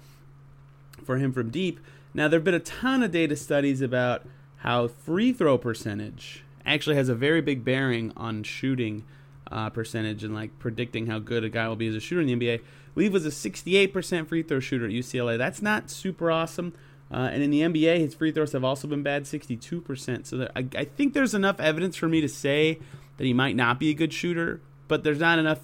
for 1.05 1.19
him 1.19 1.33
from 1.33 1.51
deep. 1.51 1.81
Now 2.15 2.29
there 2.29 2.39
have 2.39 2.45
been 2.45 2.55
a 2.55 2.61
ton 2.61 3.03
of 3.03 3.11
data 3.11 3.37
studies 3.37 3.81
about 3.81 4.27
how 4.59 4.89
free 4.89 5.33
throw 5.33 5.59
percentage 5.59 6.45
actually 6.65 6.97
has 6.97 7.09
a 7.09 7.15
very 7.15 7.41
big 7.41 7.65
bearing 7.65 8.13
on 8.17 8.43
shooting 8.43 9.05
uh, 9.51 9.71
percentage 9.71 10.25
and 10.25 10.35
like 10.35 10.59
predicting 10.59 11.07
how 11.07 11.19
good 11.19 11.45
a 11.45 11.49
guy 11.49 11.69
will 11.69 11.77
be 11.77 11.89
as 11.89 11.95
a 11.95 12.01
shooter 12.01 12.21
in 12.21 12.27
the 12.27 12.35
NBA. 12.35 12.63
Leaf 12.95 13.13
was 13.13 13.27
a 13.27 13.31
68% 13.31 14.27
free 14.27 14.43
throw 14.43 14.61
shooter 14.61 14.87
at 14.87 14.93
UCLA. 14.93 15.39
That's 15.39 15.63
not 15.63 15.91
super 15.91 16.31
awesome. 16.31 16.73
Uh, 17.11 17.29
and 17.31 17.43
in 17.43 17.51
the 17.51 17.61
NBA, 17.61 17.99
his 17.99 18.15
free 18.15 18.33
throws 18.33 18.53
have 18.53 18.65
also 18.65 18.89
been 18.89 19.03
bad, 19.03 19.25
62%. 19.25 20.27
So 20.27 20.49
I, 20.57 20.67
I 20.77 20.85
think 20.85 21.13
there's 21.13 21.35
enough 21.35 21.61
evidence 21.61 21.97
for 21.97 22.09
me 22.09 22.21
to 22.23 22.29
say 22.29 22.79
that 23.19 23.25
he 23.25 23.35
might 23.35 23.57
not 23.57 23.79
be 23.79 23.91
a 23.91 23.95
good 23.95 24.13
shooter 24.13 24.61
but 24.93 25.05
there's 25.05 25.21
not 25.21 25.39
enough 25.39 25.61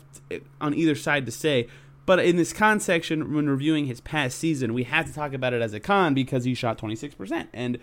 on 0.58 0.72
either 0.72 0.94
side 0.94 1.26
to 1.26 1.30
say. 1.30 1.68
But 2.06 2.20
in 2.20 2.36
this 2.36 2.54
con 2.54 2.80
section, 2.80 3.34
when 3.34 3.46
reviewing 3.46 3.84
his 3.84 4.00
past 4.00 4.38
season, 4.38 4.72
we 4.72 4.84
had 4.84 5.06
to 5.06 5.12
talk 5.12 5.34
about 5.34 5.52
it 5.52 5.60
as 5.60 5.74
a 5.74 5.80
con 5.80 6.14
because 6.14 6.44
he 6.44 6.54
shot 6.54 6.78
26%. 6.78 7.48
And 7.52 7.76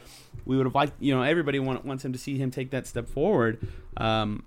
we 0.44 0.58
would 0.58 0.66
have 0.66 0.74
liked, 0.74 0.94
you 1.00 1.14
know, 1.14 1.22
everybody 1.22 1.60
want, 1.60 1.86
wants 1.86 2.04
him 2.04 2.14
to 2.14 2.18
see 2.18 2.40
him 2.40 2.50
take 2.50 2.72
that 2.72 2.88
step 2.88 3.08
forward. 3.08 3.60
Um, 3.96 4.44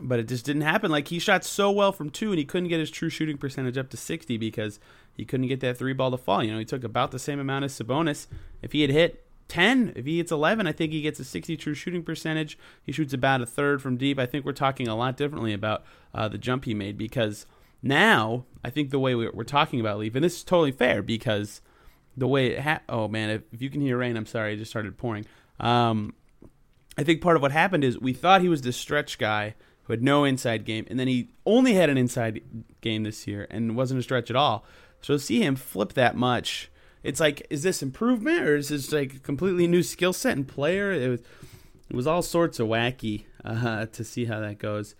but 0.00 0.18
it 0.18 0.26
just 0.26 0.46
didn't 0.46 0.62
happen. 0.62 0.90
Like 0.90 1.08
he 1.08 1.18
shot 1.18 1.44
so 1.44 1.70
well 1.70 1.92
from 1.92 2.08
two, 2.08 2.30
and 2.30 2.38
he 2.38 2.46
couldn't 2.46 2.70
get 2.70 2.80
his 2.80 2.90
true 2.90 3.10
shooting 3.10 3.36
percentage 3.36 3.76
up 3.76 3.90
to 3.90 3.98
60 3.98 4.38
because 4.38 4.80
he 5.12 5.26
couldn't 5.26 5.48
get 5.48 5.60
that 5.60 5.76
three 5.76 5.92
ball 5.92 6.10
to 6.12 6.16
fall. 6.16 6.42
You 6.42 6.52
know, 6.52 6.58
he 6.58 6.64
took 6.64 6.82
about 6.82 7.10
the 7.10 7.18
same 7.18 7.38
amount 7.38 7.66
as 7.66 7.78
Sabonis. 7.78 8.26
If 8.62 8.72
he 8.72 8.80
had 8.80 8.90
hit 8.90 9.22
10. 9.48 9.92
If 9.96 10.06
he 10.06 10.18
hits 10.18 10.32
11, 10.32 10.66
I 10.66 10.72
think 10.72 10.92
he 10.92 11.02
gets 11.02 11.20
a 11.20 11.24
60 11.24 11.56
true 11.56 11.74
shooting 11.74 12.02
percentage. 12.02 12.58
He 12.82 12.92
shoots 12.92 13.12
about 13.12 13.42
a 13.42 13.46
third 13.46 13.80
from 13.80 13.96
deep. 13.96 14.18
I 14.18 14.26
think 14.26 14.44
we're 14.44 14.52
talking 14.52 14.88
a 14.88 14.96
lot 14.96 15.16
differently 15.16 15.52
about 15.52 15.84
uh, 16.14 16.28
the 16.28 16.38
jump 16.38 16.64
he 16.64 16.74
made 16.74 16.98
because 16.98 17.46
now 17.82 18.44
I 18.64 18.70
think 18.70 18.90
the 18.90 18.98
way 18.98 19.14
we're 19.14 19.44
talking 19.44 19.80
about 19.80 19.98
Leaf, 19.98 20.14
and 20.14 20.24
this 20.24 20.36
is 20.36 20.44
totally 20.44 20.72
fair 20.72 21.02
because 21.02 21.60
the 22.16 22.26
way 22.26 22.48
it 22.48 22.60
ha- 22.60 22.80
oh 22.88 23.08
man, 23.08 23.30
if, 23.30 23.42
if, 23.52 23.62
you 23.62 23.70
can 23.70 23.80
hear 23.80 23.98
rain, 23.98 24.16
I'm 24.16 24.26
sorry, 24.26 24.54
it 24.54 24.56
just 24.56 24.70
started 24.70 24.96
pouring. 24.96 25.26
Um, 25.60 26.14
I 26.98 27.04
think 27.04 27.20
part 27.20 27.36
of 27.36 27.42
what 27.42 27.52
happened 27.52 27.84
is 27.84 27.98
we 27.98 28.12
thought 28.12 28.40
he 28.40 28.48
was 28.48 28.62
this 28.62 28.76
stretch 28.76 29.18
guy 29.18 29.54
who 29.84 29.92
had 29.92 30.02
no 30.02 30.24
inside 30.24 30.64
game, 30.64 30.86
and 30.88 30.98
then 30.98 31.08
he 31.08 31.28
only 31.44 31.74
had 31.74 31.90
an 31.90 31.98
inside 31.98 32.42
game 32.80 33.02
this 33.04 33.26
year 33.26 33.46
and 33.50 33.76
wasn't 33.76 34.00
a 34.00 34.02
stretch 34.02 34.30
at 34.30 34.36
all. 34.36 34.64
So 35.02 35.14
to 35.14 35.18
see 35.18 35.42
him 35.42 35.54
flip 35.54 35.92
that 35.92 36.16
much, 36.16 36.70
it's 37.06 37.20
like, 37.20 37.46
is 37.50 37.62
this 37.62 37.82
improvement 37.82 38.42
or 38.42 38.56
is 38.56 38.68
this 38.70 38.90
like 38.92 39.22
completely 39.22 39.68
new 39.68 39.82
skill 39.82 40.12
set 40.12 40.36
and 40.36 40.46
player? 40.46 40.92
It 40.92 41.08
was, 41.08 41.20
it 41.88 41.94
was 41.94 42.06
all 42.06 42.20
sorts 42.20 42.58
of 42.58 42.66
wacky 42.66 43.24
uh, 43.44 43.86
to 43.86 44.02
see 44.02 44.24
how 44.24 44.40
that 44.40 44.58
goes. 44.58 44.96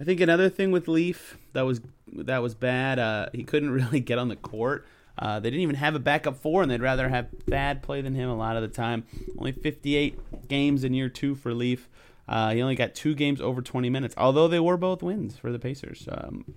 I 0.00 0.04
think 0.04 0.20
another 0.20 0.48
thing 0.48 0.72
with 0.72 0.88
Leaf 0.88 1.36
that 1.52 1.62
was 1.62 1.82
that 2.14 2.38
was 2.38 2.54
bad. 2.54 2.98
Uh, 2.98 3.28
he 3.32 3.44
couldn't 3.44 3.70
really 3.82 4.00
get 4.00 4.18
on 4.18 4.28
the 4.28 4.36
court. 4.36 4.86
Uh, 5.18 5.38
they 5.40 5.50
didn't 5.50 5.62
even 5.62 5.76
have 5.76 5.94
a 5.94 5.98
backup 5.98 6.38
four, 6.38 6.62
and 6.62 6.70
they'd 6.70 6.80
rather 6.80 7.10
have 7.10 7.28
Thad 7.48 7.82
play 7.82 8.00
than 8.00 8.14
him 8.14 8.30
a 8.30 8.34
lot 8.34 8.56
of 8.56 8.62
the 8.62 8.68
time. 8.68 9.04
Only 9.38 9.52
58 9.52 10.48
games 10.48 10.84
in 10.84 10.94
year 10.94 11.10
two 11.10 11.34
for 11.34 11.52
Leaf. 11.52 11.86
Uh, 12.26 12.54
he 12.54 12.62
only 12.62 12.76
got 12.76 12.94
two 12.94 13.14
games 13.14 13.42
over 13.42 13.60
20 13.60 13.90
minutes, 13.90 14.14
although 14.16 14.48
they 14.48 14.58
were 14.58 14.78
both 14.78 15.02
wins 15.02 15.36
for 15.36 15.52
the 15.52 15.58
Pacers. 15.58 16.08
Um, 16.10 16.54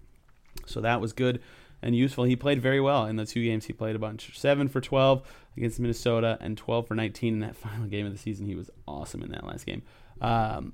so 0.66 0.80
that 0.80 1.02
was 1.02 1.12
good 1.12 1.42
and 1.86 1.96
useful. 1.96 2.24
He 2.24 2.36
played 2.36 2.60
very 2.62 2.82
well 2.82 3.06
in 3.06 3.16
the 3.16 3.28
two 3.28 3.44
games 3.44 3.66
he 3.66 3.74
played 3.74 3.96
a 3.96 4.00
bunch. 4.00 4.38
Seven 4.38 4.68
for 4.68 4.82
12 4.82 5.22
against 5.56 5.80
Minnesota 5.80 6.38
and 6.42 6.58
12 6.58 6.88
for 6.88 6.96
19 6.96 7.36
in 7.36 7.40
that 7.42 7.56
final 7.56 7.86
game 7.86 8.08
of 8.08 8.12
the 8.12 8.18
season. 8.18 8.48
He 8.48 8.56
was 8.56 8.72
awesome 8.88 9.22
in 9.22 9.32
that 9.32 9.46
last 9.46 9.66
game. 9.66 9.84
Um, 10.20 10.74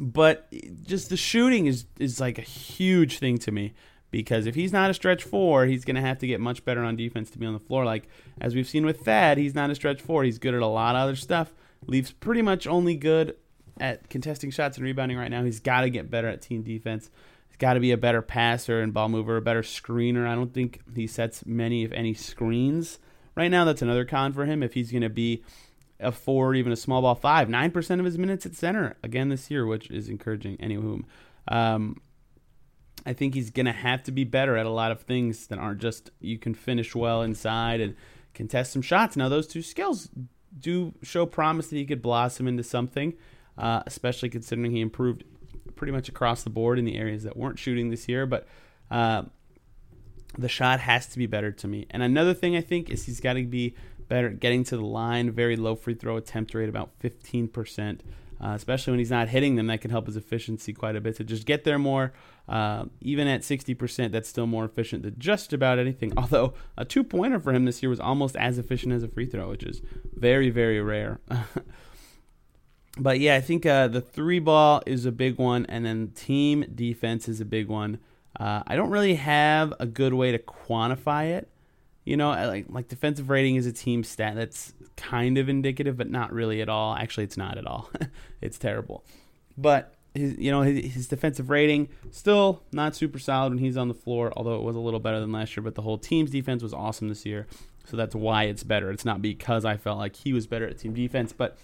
but 0.00 0.50
just 0.84 1.10
the 1.10 1.16
shooting 1.16 1.66
is 1.66 1.84
is 1.98 2.18
like 2.20 2.38
a 2.38 2.42
huge 2.42 3.18
thing 3.18 3.36
to 3.38 3.50
me 3.50 3.74
because 4.10 4.46
if 4.46 4.54
he's 4.54 4.72
not 4.72 4.90
a 4.90 4.94
stretch 4.94 5.24
four, 5.24 5.66
he's 5.66 5.84
going 5.84 5.96
to 5.96 6.02
have 6.02 6.18
to 6.18 6.26
get 6.26 6.40
much 6.40 6.64
better 6.64 6.82
on 6.82 6.96
defense 6.96 7.30
to 7.32 7.38
be 7.38 7.44
on 7.44 7.52
the 7.52 7.58
floor. 7.58 7.84
Like 7.84 8.08
as 8.40 8.54
we've 8.54 8.68
seen 8.68 8.86
with 8.86 9.00
Thad, 9.00 9.38
he's 9.38 9.54
not 9.54 9.70
a 9.70 9.74
stretch 9.74 10.00
four. 10.00 10.22
He's 10.22 10.38
good 10.38 10.54
at 10.54 10.62
a 10.62 10.66
lot 10.66 10.94
of 10.94 11.02
other 11.02 11.16
stuff. 11.16 11.52
Leaves 11.86 12.12
pretty 12.12 12.42
much 12.42 12.66
only 12.66 12.94
good 12.94 13.36
at 13.80 14.08
contesting 14.08 14.52
shots 14.52 14.76
and 14.76 14.84
rebounding 14.84 15.18
right 15.18 15.30
now. 15.30 15.42
He's 15.42 15.60
got 15.60 15.80
to 15.80 15.90
get 15.90 16.10
better 16.10 16.28
at 16.28 16.40
team 16.40 16.62
defense. 16.62 17.10
He's 17.52 17.58
got 17.58 17.74
to 17.74 17.80
be 17.80 17.92
a 17.92 17.98
better 17.98 18.22
passer 18.22 18.80
and 18.80 18.94
ball 18.94 19.10
mover, 19.10 19.36
a 19.36 19.42
better 19.42 19.60
screener. 19.60 20.26
I 20.26 20.34
don't 20.34 20.54
think 20.54 20.80
he 20.96 21.06
sets 21.06 21.44
many, 21.44 21.84
if 21.84 21.92
any, 21.92 22.14
screens 22.14 22.98
right 23.36 23.50
now. 23.50 23.66
That's 23.66 23.82
another 23.82 24.06
con 24.06 24.32
for 24.32 24.46
him. 24.46 24.62
If 24.62 24.72
he's 24.72 24.90
going 24.90 25.02
to 25.02 25.10
be 25.10 25.44
a 26.00 26.10
four, 26.10 26.54
even 26.54 26.72
a 26.72 26.76
small 26.76 27.02
ball 27.02 27.14
five, 27.14 27.50
nine 27.50 27.70
percent 27.70 28.00
of 28.00 28.06
his 28.06 28.16
minutes 28.16 28.46
at 28.46 28.54
center 28.54 28.96
again 29.02 29.28
this 29.28 29.50
year, 29.50 29.66
which 29.66 29.90
is 29.90 30.08
encouraging. 30.08 30.56
Anywho, 30.56 31.04
um, 31.48 32.00
I 33.04 33.12
think 33.12 33.34
he's 33.34 33.50
going 33.50 33.66
to 33.66 33.72
have 33.72 34.02
to 34.04 34.12
be 34.12 34.24
better 34.24 34.56
at 34.56 34.64
a 34.64 34.70
lot 34.70 34.90
of 34.90 35.02
things 35.02 35.48
that 35.48 35.58
aren't 35.58 35.82
just 35.82 36.10
you 36.20 36.38
can 36.38 36.54
finish 36.54 36.94
well 36.94 37.20
inside 37.20 37.82
and 37.82 37.96
contest 38.32 38.72
some 38.72 38.80
shots. 38.80 39.14
Now, 39.14 39.28
those 39.28 39.46
two 39.46 39.60
skills 39.60 40.08
do 40.58 40.94
show 41.02 41.26
promise 41.26 41.68
that 41.68 41.76
he 41.76 41.84
could 41.84 42.00
blossom 42.00 42.48
into 42.48 42.62
something, 42.62 43.12
uh, 43.58 43.82
especially 43.86 44.30
considering 44.30 44.72
he 44.72 44.80
improved 44.80 45.24
pretty 45.76 45.92
much 45.92 46.08
across 46.08 46.42
the 46.42 46.50
board 46.50 46.78
in 46.78 46.84
the 46.84 46.96
areas 46.96 47.22
that 47.24 47.36
weren't 47.36 47.58
shooting 47.58 47.90
this 47.90 48.08
year. 48.08 48.26
But 48.26 48.46
uh, 48.90 49.24
the 50.38 50.48
shot 50.48 50.80
has 50.80 51.06
to 51.08 51.18
be 51.18 51.26
better 51.26 51.52
to 51.52 51.68
me. 51.68 51.86
And 51.90 52.02
another 52.02 52.34
thing 52.34 52.56
I 52.56 52.60
think 52.60 52.90
is 52.90 53.06
he's 53.06 53.20
got 53.20 53.34
to 53.34 53.44
be 53.44 53.74
better 54.08 54.28
at 54.28 54.40
getting 54.40 54.64
to 54.64 54.76
the 54.76 54.84
line, 54.84 55.30
very 55.30 55.56
low 55.56 55.74
free 55.74 55.94
throw 55.94 56.16
attempt 56.16 56.54
rate, 56.54 56.68
about 56.68 56.98
15% 57.00 58.00
uh, 58.42 58.54
especially 58.54 58.90
when 58.90 58.98
he's 58.98 59.10
not 59.10 59.28
hitting 59.28 59.54
them. 59.54 59.68
That 59.68 59.80
can 59.80 59.90
help 59.90 60.06
his 60.06 60.16
efficiency 60.16 60.72
quite 60.72 60.96
a 60.96 61.00
bit. 61.00 61.16
So 61.16 61.24
just 61.24 61.46
get 61.46 61.62
there 61.62 61.78
more. 61.78 62.12
Uh, 62.48 62.86
even 63.00 63.28
at 63.28 63.42
60%, 63.42 64.10
that's 64.10 64.28
still 64.28 64.48
more 64.48 64.64
efficient 64.64 65.04
than 65.04 65.14
just 65.18 65.52
about 65.52 65.78
anything. 65.78 66.12
Although 66.16 66.54
a 66.76 66.84
two 66.84 67.04
pointer 67.04 67.38
for 67.38 67.52
him 67.52 67.64
this 67.64 67.82
year 67.82 67.90
was 67.90 68.00
almost 68.00 68.34
as 68.36 68.58
efficient 68.58 68.92
as 68.92 69.04
a 69.04 69.08
free 69.08 69.26
throw, 69.26 69.50
which 69.50 69.62
is 69.62 69.80
very, 70.14 70.50
very 70.50 70.80
rare. 70.80 71.20
but 72.98 73.20
yeah, 73.20 73.36
I 73.36 73.40
think 73.40 73.64
uh, 73.64 73.88
the 73.88 74.00
three 74.00 74.38
ball 74.38 74.82
is 74.86 75.06
a 75.06 75.12
big 75.12 75.38
one, 75.38 75.66
and 75.66 75.84
then 75.84 76.08
team 76.14 76.64
defense 76.74 77.28
is 77.28 77.40
a 77.40 77.44
big 77.44 77.68
one. 77.68 77.98
Uh, 78.38 78.62
I 78.66 78.76
don't 78.76 78.90
really 78.90 79.14
have 79.14 79.72
a 79.80 79.86
good 79.86 80.14
way 80.14 80.32
to 80.32 80.38
quantify 80.38 81.30
it. 81.30 81.48
You 82.04 82.16
know, 82.16 82.30
like 82.30 82.66
like 82.68 82.88
defensive 82.88 83.30
rating 83.30 83.56
is 83.56 83.66
a 83.66 83.72
team 83.72 84.04
stat 84.04 84.34
that's 84.34 84.74
kind 84.96 85.38
of 85.38 85.48
indicative, 85.48 85.96
but 85.96 86.10
not 86.10 86.32
really 86.32 86.60
at 86.60 86.68
all. 86.68 86.94
Actually, 86.94 87.24
it's 87.24 87.36
not 87.36 87.56
at 87.56 87.66
all. 87.66 87.90
it's 88.40 88.58
terrible. 88.58 89.04
But 89.56 89.94
his, 90.14 90.36
you 90.38 90.50
know, 90.50 90.62
his, 90.62 90.94
his, 90.94 91.08
defensive 91.08 91.48
rating 91.48 91.88
still 92.10 92.62
not 92.72 92.94
super 92.94 93.18
solid 93.18 93.50
when 93.50 93.58
he's 93.58 93.76
on 93.76 93.88
the 93.88 93.94
floor. 93.94 94.32
Although 94.36 94.56
it 94.56 94.62
was 94.62 94.76
a 94.76 94.80
little 94.80 95.00
better 95.00 95.20
than 95.20 95.32
last 95.32 95.56
year, 95.56 95.62
but 95.62 95.74
the 95.74 95.82
whole 95.82 95.98
team's 95.98 96.30
defense 96.30 96.62
was 96.62 96.74
awesome 96.74 97.08
this 97.08 97.24
year. 97.24 97.46
So 97.84 97.96
that's 97.96 98.14
why 98.14 98.44
it's 98.44 98.64
better. 98.64 98.90
It's 98.90 99.04
not 99.04 99.22
because 99.22 99.64
I 99.64 99.76
felt 99.76 99.98
like 99.98 100.16
he 100.16 100.32
was 100.32 100.46
better 100.46 100.66
at 100.66 100.78
team 100.78 100.94
defense, 100.94 101.32
but 101.32 101.56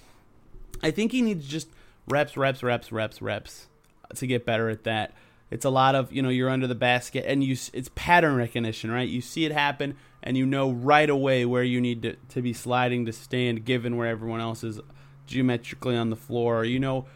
I 0.82 0.90
think 0.90 1.12
he 1.12 1.22
needs 1.22 1.46
just 1.46 1.68
reps, 2.08 2.36
reps, 2.36 2.62
reps, 2.62 2.92
reps, 2.92 3.22
reps 3.22 3.66
to 4.14 4.26
get 4.26 4.46
better 4.46 4.68
at 4.68 4.84
that. 4.84 5.14
It's 5.50 5.64
a 5.64 5.70
lot 5.70 5.94
of 5.94 6.12
you 6.12 6.22
know 6.22 6.28
you're 6.28 6.50
under 6.50 6.66
the 6.66 6.74
basket 6.74 7.24
and 7.26 7.42
you 7.42 7.56
it's 7.72 7.90
pattern 7.94 8.36
recognition, 8.36 8.90
right? 8.90 9.08
You 9.08 9.20
see 9.20 9.44
it 9.44 9.52
happen 9.52 9.96
and 10.22 10.36
you 10.36 10.44
know 10.44 10.70
right 10.70 11.08
away 11.08 11.46
where 11.46 11.62
you 11.62 11.80
need 11.80 12.02
to, 12.02 12.16
to 12.30 12.42
be 12.42 12.52
sliding 12.52 13.06
to 13.06 13.12
stand 13.12 13.64
given 13.64 13.96
where 13.96 14.08
everyone 14.08 14.40
else 14.40 14.62
is 14.64 14.80
geometrically 15.26 15.96
on 15.96 16.10
the 16.10 16.16
floor. 16.16 16.64
You 16.64 16.80
know, 16.80 17.06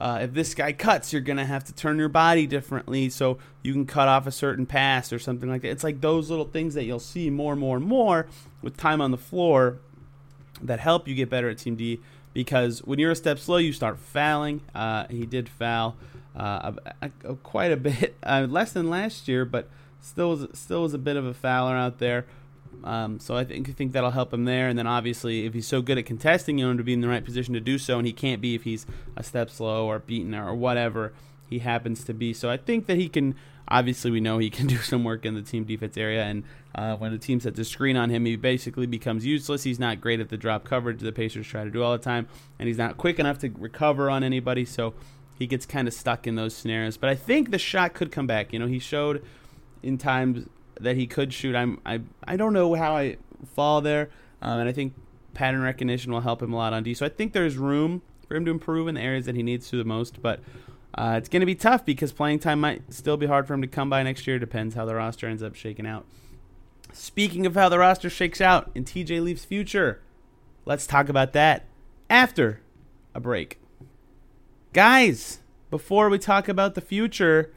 uh, 0.00 0.20
if 0.22 0.32
this 0.32 0.54
guy 0.54 0.72
cuts, 0.72 1.12
you're 1.12 1.22
to 1.22 1.44
have 1.44 1.64
to 1.64 1.72
turn 1.72 1.98
your 1.98 2.08
body 2.08 2.46
differently 2.46 3.08
so 3.08 3.38
you 3.62 3.72
can 3.72 3.86
cut 3.86 4.08
off 4.08 4.26
a 4.26 4.32
certain 4.32 4.66
pass 4.66 5.12
or 5.12 5.18
something 5.18 5.48
like 5.48 5.62
that. 5.62 5.68
It's 5.68 5.84
like 5.84 6.00
those 6.00 6.30
little 6.30 6.46
things 6.46 6.74
that 6.74 6.84
you'll 6.84 6.98
see 6.98 7.30
more 7.30 7.52
and 7.52 7.60
more 7.60 7.76
and 7.76 7.86
more 7.86 8.26
with 8.62 8.76
time 8.76 9.00
on 9.00 9.12
the 9.12 9.18
floor 9.18 9.78
that 10.62 10.80
help 10.80 11.06
you 11.06 11.14
get 11.14 11.30
better 11.30 11.48
at 11.48 11.58
Team 11.58 11.76
D 11.76 12.00
because 12.34 12.80
when 12.80 12.98
you're 12.98 13.12
a 13.12 13.16
step 13.16 13.38
slow, 13.38 13.56
you 13.56 13.72
start 13.72 13.98
fouling. 13.98 14.60
Uh, 14.74 15.06
he 15.08 15.24
did 15.24 15.48
foul 15.48 15.96
uh, 16.36 16.72
a, 17.00 17.10
a, 17.24 17.34
quite 17.36 17.72
a 17.72 17.76
bit, 17.76 18.16
uh, 18.22 18.46
less 18.48 18.72
than 18.72 18.90
last 18.90 19.28
year, 19.28 19.44
but 19.44 19.68
still 20.00 20.30
was 20.30 20.46
still 20.52 20.82
was 20.82 20.92
a 20.92 20.98
bit 20.98 21.16
of 21.16 21.24
a 21.24 21.32
fouler 21.32 21.74
out 21.74 21.98
there. 21.98 22.26
Um, 22.82 23.20
so 23.20 23.36
I 23.36 23.44
think 23.44 23.68
I 23.68 23.72
think 23.72 23.92
that'll 23.92 24.10
help 24.10 24.34
him 24.34 24.44
there. 24.44 24.68
And 24.68 24.78
then 24.78 24.86
obviously, 24.86 25.46
if 25.46 25.54
he's 25.54 25.66
so 25.66 25.80
good 25.80 25.96
at 25.96 26.06
contesting, 26.06 26.58
you 26.58 26.68
him 26.68 26.76
to 26.76 26.84
be 26.84 26.92
in 26.92 27.00
the 27.00 27.08
right 27.08 27.24
position 27.24 27.54
to 27.54 27.60
do 27.60 27.78
so, 27.78 27.98
and 27.98 28.06
he 28.06 28.12
can't 28.12 28.40
be 28.40 28.54
if 28.54 28.64
he's 28.64 28.84
a 29.16 29.22
step 29.22 29.48
slow 29.48 29.86
or 29.86 30.00
beaten 30.00 30.34
or 30.34 30.54
whatever 30.54 31.12
he 31.48 31.60
happens 31.60 32.04
to 32.04 32.12
be. 32.12 32.34
So 32.34 32.50
I 32.50 32.56
think 32.56 32.86
that 32.86 32.96
he 32.96 33.08
can. 33.08 33.36
Obviously, 33.68 34.10
we 34.10 34.20
know 34.20 34.38
he 34.38 34.50
can 34.50 34.66
do 34.68 34.78
some 34.78 35.04
work 35.04 35.24
in 35.24 35.34
the 35.34 35.42
team 35.42 35.64
defense 35.64 35.96
area, 35.96 36.24
and 36.24 36.44
uh, 36.74 36.96
when 36.96 37.12
the 37.12 37.18
team 37.18 37.40
sets 37.40 37.58
a 37.58 37.64
screen 37.64 37.96
on 37.96 38.10
him, 38.10 38.24
he 38.24 38.36
basically 38.36 38.86
becomes 38.86 39.24
useless. 39.24 39.62
He's 39.62 39.78
not 39.78 40.00
great 40.00 40.20
at 40.20 40.28
the 40.28 40.36
drop 40.36 40.64
coverage 40.64 41.00
the 41.00 41.12
Pacers 41.12 41.46
try 41.46 41.64
to 41.64 41.70
do 41.70 41.82
all 41.82 41.92
the 41.92 41.98
time, 41.98 42.26
and 42.58 42.66
he's 42.66 42.78
not 42.78 42.96
quick 42.96 43.18
enough 43.18 43.38
to 43.40 43.50
recover 43.50 44.10
on 44.10 44.24
anybody. 44.24 44.64
So 44.64 44.94
he 45.38 45.46
gets 45.46 45.66
kind 45.66 45.88
of 45.88 45.94
stuck 45.94 46.26
in 46.26 46.34
those 46.34 46.54
scenarios. 46.54 46.96
But 46.96 47.10
I 47.10 47.14
think 47.14 47.50
the 47.50 47.58
shot 47.58 47.94
could 47.94 48.10
come 48.10 48.26
back. 48.26 48.52
You 48.52 48.58
know, 48.58 48.66
he 48.66 48.78
showed 48.78 49.24
in 49.82 49.98
times 49.98 50.48
that 50.80 50.96
he 50.96 51.06
could 51.06 51.32
shoot. 51.32 51.54
I'm 51.54 51.80
I 51.86 52.00
I 52.24 52.36
don't 52.36 52.52
know 52.52 52.74
how 52.74 52.96
I 52.96 53.16
fall 53.54 53.80
there, 53.80 54.10
um, 54.42 54.60
and 54.60 54.68
I 54.68 54.72
think 54.72 54.94
pattern 55.32 55.62
recognition 55.62 56.12
will 56.12 56.20
help 56.20 56.42
him 56.42 56.52
a 56.52 56.56
lot 56.56 56.72
on 56.72 56.82
D. 56.82 56.94
So 56.94 57.06
I 57.06 57.08
think 57.08 57.32
there's 57.32 57.56
room 57.56 58.02
for 58.28 58.36
him 58.36 58.44
to 58.44 58.50
improve 58.50 58.88
in 58.88 58.94
the 58.94 59.00
areas 59.00 59.26
that 59.26 59.34
he 59.34 59.42
needs 59.42 59.68
to 59.70 59.76
the 59.76 59.84
most, 59.84 60.20
but. 60.22 60.40
Uh, 60.96 61.14
it's 61.18 61.28
going 61.28 61.40
to 61.40 61.46
be 61.46 61.56
tough 61.56 61.84
because 61.84 62.12
playing 62.12 62.38
time 62.38 62.60
might 62.60 62.92
still 62.92 63.16
be 63.16 63.26
hard 63.26 63.46
for 63.46 63.54
him 63.54 63.62
to 63.62 63.68
come 63.68 63.90
by 63.90 64.02
next 64.02 64.26
year. 64.26 64.38
Depends 64.38 64.74
how 64.74 64.84
the 64.84 64.94
roster 64.94 65.26
ends 65.26 65.42
up 65.42 65.54
shaking 65.54 65.86
out. 65.86 66.06
Speaking 66.92 67.46
of 67.46 67.54
how 67.54 67.68
the 67.68 67.78
roster 67.78 68.08
shakes 68.08 68.40
out 68.40 68.70
in 68.74 68.84
TJ 68.84 69.20
Leaf's 69.20 69.44
future, 69.44 70.00
let's 70.64 70.86
talk 70.86 71.08
about 71.08 71.32
that 71.32 71.64
after 72.08 72.60
a 73.14 73.20
break. 73.20 73.58
Guys, 74.72 75.40
before 75.70 76.08
we 76.08 76.18
talk 76.18 76.48
about 76.48 76.76
the 76.76 76.80
future, 76.80 77.52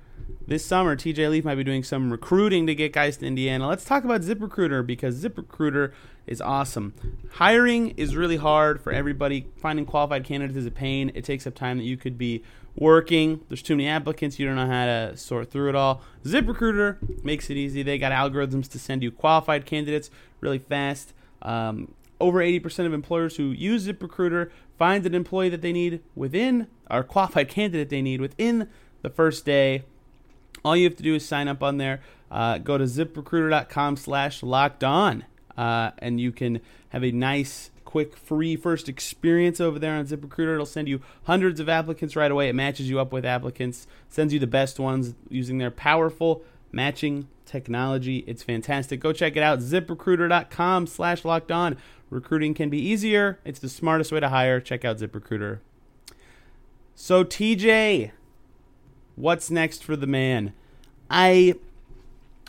this 0.48 0.65
summer, 0.65 0.96
TJ 0.96 1.29
Leaf 1.29 1.46
might 1.46 1.56
be 1.56 1.63
doing 1.63 1.84
some 1.84 2.12
recruiting 2.12 2.65
to 2.67 2.74
get 2.74 2.94
guys 2.94 3.17
to 3.17 3.27
Indiana. 3.27 3.67
Let's 3.67 3.86
talk 3.86 4.03
about 4.03 4.22
ZipRecruiter 4.22 4.86
because 4.86 5.24
ZipRecruiter 5.24 5.91
is 6.25 6.41
awesome. 6.41 6.94
Hiring 7.34 7.91
is 7.91 8.15
really 8.15 8.38
hard 8.38 8.82
for 8.82 8.91
everybody. 8.91 9.48
Finding 9.58 9.86
qualified 9.86 10.24
candidates 10.24 10.58
is 10.58 10.65
a 10.65 10.72
pain. 10.72 11.12
It 11.13 11.24
takes 11.24 11.46
up 11.46 11.53
time 11.53 11.77
that 11.77 11.84
you 11.84 11.98
could 11.98 12.17
be 12.17 12.44
working. 12.77 13.41
There's 13.50 13.62
too 13.62 13.75
many 13.75 13.88
applicants. 13.88 14.39
You 14.39 14.46
don't 14.46 14.55
know 14.55 14.67
how 14.67 14.86
to 14.86 15.17
sort 15.17 15.51
through 15.51 15.69
it 15.69 15.75
all. 15.75 16.01
ZipRecruiter 16.24 17.24
makes 17.24 17.50
it 17.50 17.57
easy. 17.57 17.84
They 17.84 17.98
got 17.98 18.12
algorithms 18.12 18.69
to 18.69 18.79
send 18.79 19.03
you 19.03 19.12
qualified 19.12 19.65
candidates 19.65 20.10
really 20.39 20.60
fast. 20.60 21.13
Um, 21.41 21.93
over 22.19 22.39
80% 22.39 22.86
of 22.86 22.93
employers 22.93 23.38
who 23.38 23.51
use 23.51 23.88
ZipRecruiter 23.88 24.50
find 24.77 25.05
an 25.05 25.15
employee 25.15 25.50
that 25.50 25.62
they 25.62 25.74
need 25.74 26.01
within, 26.15 26.67
or 26.89 27.03
qualified 27.03 27.50
candidate 27.50 27.89
they 27.89 28.01
need 28.01 28.22
within 28.22 28.69
the 29.01 29.10
first 29.10 29.46
day 29.46 29.84
all 30.63 30.75
you 30.75 30.84
have 30.84 30.96
to 30.98 31.03
do 31.03 31.15
is 31.15 31.25
sign 31.25 31.48
up 31.48 31.63
on 31.63 31.77
there. 31.77 32.01
Uh, 32.29 32.57
go 32.57 32.77
to 32.77 32.84
ziprecruiter.com 32.84 33.96
slash 33.96 34.43
locked 34.43 34.84
on, 34.84 35.24
uh, 35.57 35.91
and 36.00 36.19
you 36.19 36.31
can 36.31 36.60
have 36.89 37.03
a 37.03 37.12
nice, 37.12 37.72
quick, 37.88 38.15
free 38.15 38.56
first 38.56 38.88
experience 38.88 39.60
over 39.60 39.79
there 39.79 39.96
on 39.96 40.06
ZipRecruiter. 40.06 40.53
It'll 40.53 40.67
send 40.67 40.88
you 40.88 41.01
hundreds 41.24 41.60
of 41.60 41.67
applicants 41.67 42.15
right 42.15 42.29
away. 42.29 42.50
It 42.50 42.53
matches 42.53 42.89
you 42.89 43.00
up 43.00 43.12
with 43.12 43.25
applicants, 43.25 43.88
sends 44.08 44.32
you 44.32 44.39
the 44.39 44.46
best 44.46 44.79
ones 44.79 45.15
using 45.29 45.58
their 45.58 45.72
powerful 45.72 46.44
matching 46.72 47.27
technology. 47.46 48.20
It's 48.27 48.44
fantastic. 48.44 49.00
Go 49.00 49.12
check 49.12 49.36
it 49.36 49.41
out. 49.41 49.60
ZipRecruiter.com 49.60 50.86
slash 50.86 51.25
locked 51.25 51.51
on. 51.51 51.77
Recruiting 52.12 52.53
can 52.53 52.70
be 52.70 52.79
easier. 52.79 53.39
It's 53.44 53.60
the 53.60 53.70
smartest 53.70 54.12
way 54.12 54.20
to 54.20 54.29
hire. 54.29 54.60
Check 54.62 54.86
out 54.86 55.00
ZipRecruiter. 55.00 55.60
So, 56.94 57.24
TJ, 57.24 58.12
What's 59.17 59.50
next 59.50 59.84
for 59.84 59.96
the 59.96 60.06
man? 60.06 60.53
I 61.10 61.56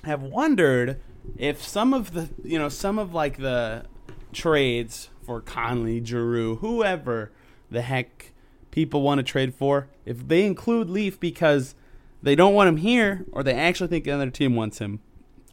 have 0.04 0.22
wondered 0.22 1.00
if 1.38 1.66
some 1.66 1.94
of 1.94 2.12
the 2.12 2.28
you 2.44 2.58
know 2.58 2.68
some 2.68 2.98
of 2.98 3.14
like 3.14 3.38
the 3.38 3.86
trades 4.32 5.10
for 5.22 5.40
Conley, 5.40 6.00
Jrue, 6.00 6.58
whoever 6.60 7.30
the 7.70 7.82
heck 7.82 8.32
people 8.70 9.02
want 9.02 9.18
to 9.18 9.22
trade 9.22 9.54
for, 9.54 9.88
if 10.04 10.26
they 10.26 10.44
include 10.44 10.88
Leaf 10.88 11.18
because 11.18 11.74
they 12.22 12.34
don't 12.34 12.54
want 12.54 12.68
him 12.68 12.78
here 12.78 13.24
or 13.32 13.42
they 13.42 13.54
actually 13.54 13.88
think 13.88 14.06
another 14.06 14.30
team 14.30 14.54
wants 14.56 14.78
him, 14.78 15.00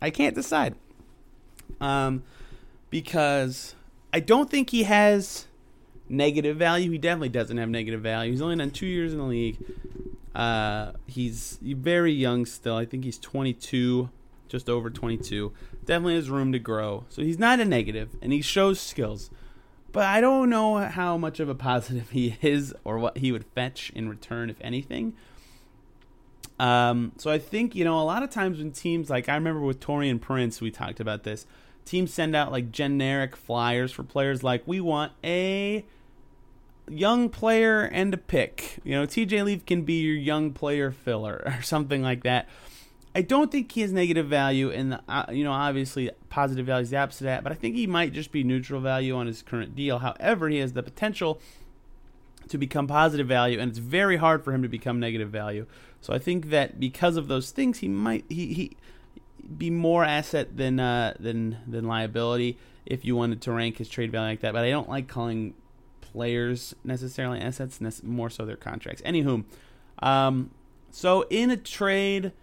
I 0.01 0.09
can't 0.09 0.35
decide. 0.35 0.75
Um, 1.81 2.23
because 2.89 3.75
I 4.13 4.19
don't 4.19 4.49
think 4.49 4.69
he 4.69 4.83
has 4.83 5.47
negative 6.07 6.57
value. 6.57 6.91
He 6.91 6.97
definitely 6.97 7.29
doesn't 7.29 7.57
have 7.57 7.69
negative 7.69 8.01
value. 8.01 8.31
He's 8.31 8.41
only 8.41 8.55
done 8.55 8.71
two 8.71 8.85
years 8.85 9.11
in 9.11 9.19
the 9.19 9.25
league. 9.25 9.57
Uh, 10.33 10.91
he's 11.07 11.57
very 11.61 12.11
young 12.11 12.45
still. 12.45 12.75
I 12.75 12.85
think 12.85 13.03
he's 13.03 13.17
22, 13.17 14.09
just 14.47 14.69
over 14.69 14.89
22. 14.89 15.53
Definitely 15.85 16.15
has 16.15 16.29
room 16.29 16.51
to 16.51 16.59
grow. 16.59 17.05
So 17.09 17.21
he's 17.21 17.39
not 17.39 17.59
a 17.59 17.65
negative, 17.65 18.15
and 18.21 18.33
he 18.33 18.41
shows 18.41 18.79
skills. 18.79 19.29
But 19.91 20.05
I 20.05 20.19
don't 20.19 20.49
know 20.49 20.77
how 20.79 21.17
much 21.17 21.39
of 21.39 21.47
a 21.47 21.55
positive 21.55 22.09
he 22.11 22.37
is 22.41 22.73
or 22.83 22.97
what 22.97 23.19
he 23.19 23.31
would 23.31 23.45
fetch 23.45 23.91
in 23.95 24.09
return, 24.09 24.49
if 24.49 24.57
anything. 24.61 25.13
Um, 26.59 27.11
so 27.17 27.31
I 27.31 27.37
think, 27.37 27.75
you 27.75 27.83
know, 27.83 27.99
a 27.99 28.03
lot 28.03 28.23
of 28.23 28.29
times 28.29 28.59
when 28.59 28.71
teams, 28.71 29.09
like 29.09 29.29
I 29.29 29.35
remember 29.35 29.61
with 29.61 29.79
Taurean 29.79 30.19
Prince, 30.19 30.61
we 30.61 30.71
talked 30.71 30.99
about 30.99 31.23
this. 31.23 31.45
Teams 31.83 32.13
send 32.13 32.35
out 32.35 32.51
like 32.51 32.71
generic 32.71 33.35
flyers 33.35 33.91
for 33.91 34.03
players 34.03 34.43
like, 34.43 34.63
we 34.65 34.79
want 34.79 35.11
a 35.23 35.85
young 36.89 37.29
player 37.29 37.81
and 37.81 38.13
a 38.13 38.17
pick. 38.17 38.79
You 38.83 38.95
know, 38.95 39.05
TJ 39.05 39.43
Leaf 39.43 39.65
can 39.65 39.83
be 39.83 40.01
your 40.01 40.15
young 40.15 40.51
player 40.51 40.91
filler 40.91 41.43
or 41.45 41.61
something 41.61 42.01
like 42.01 42.23
that. 42.23 42.47
I 43.15 43.21
don't 43.21 43.49
think 43.49 43.71
he 43.71 43.79
has 43.79 43.93
negative 43.93 44.27
value, 44.27 44.69
and 44.69 44.99
uh, 45.07 45.25
you 45.31 45.45
know, 45.45 45.53
obviously, 45.53 46.11
positive 46.29 46.65
value 46.65 46.83
is 46.83 46.89
the 46.89 46.97
opposite 46.97 47.21
of 47.21 47.27
that. 47.27 47.43
But 47.43 47.53
I 47.53 47.55
think 47.55 47.75
he 47.75 47.87
might 47.87 48.11
just 48.11 48.29
be 48.33 48.43
neutral 48.43 48.81
value 48.81 49.15
on 49.15 49.25
his 49.25 49.41
current 49.41 49.73
deal. 49.73 49.99
However, 49.99 50.49
he 50.49 50.57
has 50.57 50.73
the 50.73 50.83
potential 50.83 51.39
to 52.49 52.57
become 52.57 52.87
positive 52.87 53.25
value, 53.25 53.57
and 53.57 53.69
it's 53.69 53.79
very 53.79 54.17
hard 54.17 54.43
for 54.43 54.51
him 54.51 54.61
to 54.63 54.67
become 54.67 54.99
negative 54.99 55.29
value. 55.29 55.65
So 56.01 56.13
I 56.13 56.19
think 56.19 56.49
that 56.49 56.77
because 56.77 57.15
of 57.15 57.29
those 57.29 57.51
things, 57.51 57.79
he 57.79 57.87
might 57.87 58.25
he, 58.27 58.53
he 58.53 58.77
be 59.57 59.69
more 59.69 60.03
asset 60.03 60.57
than 60.57 60.81
uh, 60.81 61.13
than 61.17 61.57
than 61.65 61.85
liability 61.85 62.57
if 62.85 63.05
you 63.05 63.15
wanted 63.15 63.41
to 63.43 63.51
rank 63.53 63.77
his 63.77 63.87
trade 63.87 64.11
value 64.11 64.31
like 64.31 64.41
that. 64.41 64.51
But 64.51 64.65
I 64.65 64.69
don't 64.69 64.89
like 64.89 65.07
calling 65.07 65.53
players 66.01 66.75
necessarily 66.83 67.39
assets, 67.39 67.79
more 68.03 68.29
so 68.29 68.45
their 68.45 68.57
contracts. 68.57 69.01
Anywho, 69.03 69.45
um, 69.99 70.51
so 70.91 71.25
in 71.29 71.49
a 71.49 71.57
trade 71.57 72.33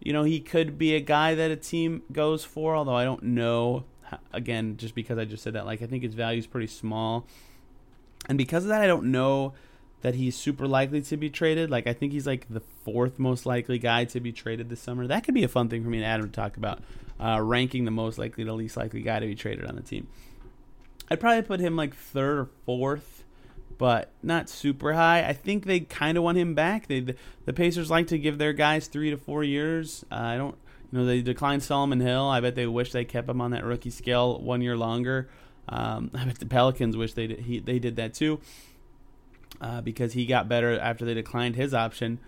you 0.00 0.12
know, 0.12 0.22
he 0.22 0.40
could 0.40 0.78
be 0.78 0.94
a 0.94 1.00
guy 1.00 1.34
that 1.34 1.50
a 1.50 1.56
team 1.56 2.02
goes 2.12 2.44
for, 2.44 2.76
although 2.76 2.94
I 2.94 3.04
don't 3.04 3.22
know. 3.22 3.84
Again, 4.32 4.76
just 4.76 4.94
because 4.94 5.18
I 5.18 5.24
just 5.24 5.42
said 5.42 5.54
that, 5.54 5.66
like, 5.66 5.82
I 5.82 5.86
think 5.86 6.04
his 6.04 6.14
value 6.14 6.38
is 6.38 6.46
pretty 6.46 6.68
small. 6.68 7.26
And 8.28 8.38
because 8.38 8.64
of 8.64 8.68
that, 8.68 8.80
I 8.80 8.86
don't 8.86 9.10
know 9.10 9.54
that 10.02 10.14
he's 10.14 10.36
super 10.36 10.68
likely 10.68 11.02
to 11.02 11.16
be 11.16 11.28
traded. 11.28 11.70
Like, 11.70 11.88
I 11.88 11.92
think 11.92 12.12
he's 12.12 12.26
like 12.26 12.46
the 12.48 12.60
fourth 12.84 13.18
most 13.18 13.46
likely 13.46 13.78
guy 13.78 14.04
to 14.04 14.20
be 14.20 14.30
traded 14.30 14.68
this 14.68 14.80
summer. 14.80 15.06
That 15.06 15.24
could 15.24 15.34
be 15.34 15.42
a 15.42 15.48
fun 15.48 15.68
thing 15.68 15.82
for 15.82 15.88
me 15.88 15.98
and 15.98 16.06
Adam 16.06 16.26
to 16.26 16.32
talk 16.32 16.56
about, 16.56 16.80
uh, 17.18 17.40
ranking 17.42 17.84
the 17.84 17.90
most 17.90 18.16
likely 18.16 18.44
to 18.44 18.52
least 18.52 18.76
likely 18.76 19.02
guy 19.02 19.18
to 19.18 19.26
be 19.26 19.34
traded 19.34 19.66
on 19.66 19.74
the 19.74 19.82
team. 19.82 20.06
I'd 21.10 21.18
probably 21.18 21.42
put 21.42 21.60
him 21.60 21.74
like 21.76 21.94
third 21.94 22.38
or 22.38 22.48
fourth 22.64 23.15
but 23.78 24.10
not 24.22 24.48
super 24.48 24.94
high. 24.94 25.26
I 25.26 25.32
think 25.32 25.66
they 25.66 25.80
kind 25.80 26.16
of 26.16 26.24
want 26.24 26.38
him 26.38 26.54
back. 26.54 26.86
They 26.86 27.00
the, 27.44 27.52
Pacers 27.52 27.90
like 27.90 28.06
to 28.08 28.18
give 28.18 28.38
their 28.38 28.52
guys 28.52 28.86
three 28.86 29.10
to 29.10 29.16
four 29.16 29.44
years. 29.44 30.04
Uh, 30.10 30.14
I 30.16 30.36
don't, 30.36 30.56
you 30.90 30.98
know, 30.98 31.04
they 31.04 31.22
declined 31.22 31.62
Solomon 31.62 32.00
Hill. 32.00 32.28
I 32.28 32.40
bet 32.40 32.54
they 32.54 32.66
wish 32.66 32.92
they 32.92 33.04
kept 33.04 33.28
him 33.28 33.40
on 33.40 33.50
that 33.50 33.64
rookie 33.64 33.90
scale 33.90 34.40
one 34.40 34.62
year 34.62 34.76
longer. 34.76 35.28
Um, 35.68 36.10
I 36.14 36.24
bet 36.24 36.38
the 36.38 36.46
Pelicans 36.46 36.96
wish 36.96 37.12
they 37.12 37.26
did, 37.26 37.40
he, 37.40 37.58
they 37.58 37.78
did 37.78 37.96
that 37.96 38.14
too, 38.14 38.40
uh, 39.60 39.80
because 39.80 40.14
he 40.14 40.26
got 40.26 40.48
better 40.48 40.78
after 40.78 41.04
they 41.04 41.14
declined 41.14 41.56
his 41.56 41.74
option. 41.74 42.18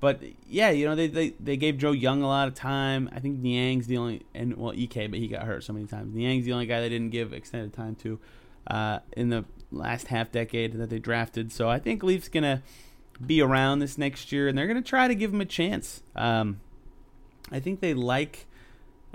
But 0.00 0.22
yeah, 0.48 0.70
you 0.70 0.86
know 0.86 0.94
they, 0.94 1.08
they, 1.08 1.30
they 1.40 1.56
gave 1.56 1.76
Joe 1.76 1.90
Young 1.90 2.22
a 2.22 2.28
lot 2.28 2.46
of 2.46 2.54
time. 2.54 3.10
I 3.12 3.18
think 3.18 3.40
Niang's 3.40 3.88
the 3.88 3.96
only 3.96 4.22
and 4.32 4.56
well 4.56 4.72
Ike, 4.72 5.10
but 5.10 5.18
he 5.18 5.26
got 5.26 5.42
hurt 5.42 5.64
so 5.64 5.72
many 5.72 5.86
times. 5.86 6.14
Niang's 6.14 6.44
the 6.44 6.52
only 6.52 6.66
guy 6.66 6.80
they 6.80 6.88
didn't 6.88 7.10
give 7.10 7.32
extended 7.32 7.72
time 7.72 7.96
to 7.96 8.20
uh, 8.68 9.00
in 9.16 9.30
the 9.30 9.44
last 9.70 10.08
half 10.08 10.32
decade 10.32 10.74
that 10.74 10.90
they 10.90 10.98
drafted. 10.98 11.52
So 11.52 11.68
I 11.68 11.78
think 11.78 12.02
Leafs 12.02 12.28
gonna 12.28 12.62
be 13.24 13.42
around 13.42 13.80
this 13.80 13.98
next 13.98 14.32
year, 14.32 14.48
and 14.48 14.56
they're 14.56 14.66
gonna 14.66 14.82
try 14.82 15.08
to 15.08 15.14
give 15.14 15.32
him 15.32 15.40
a 15.40 15.46
chance. 15.46 16.02
Um, 16.16 16.60
I 17.50 17.60
think 17.60 17.80
they 17.80 17.94
like. 17.94 18.46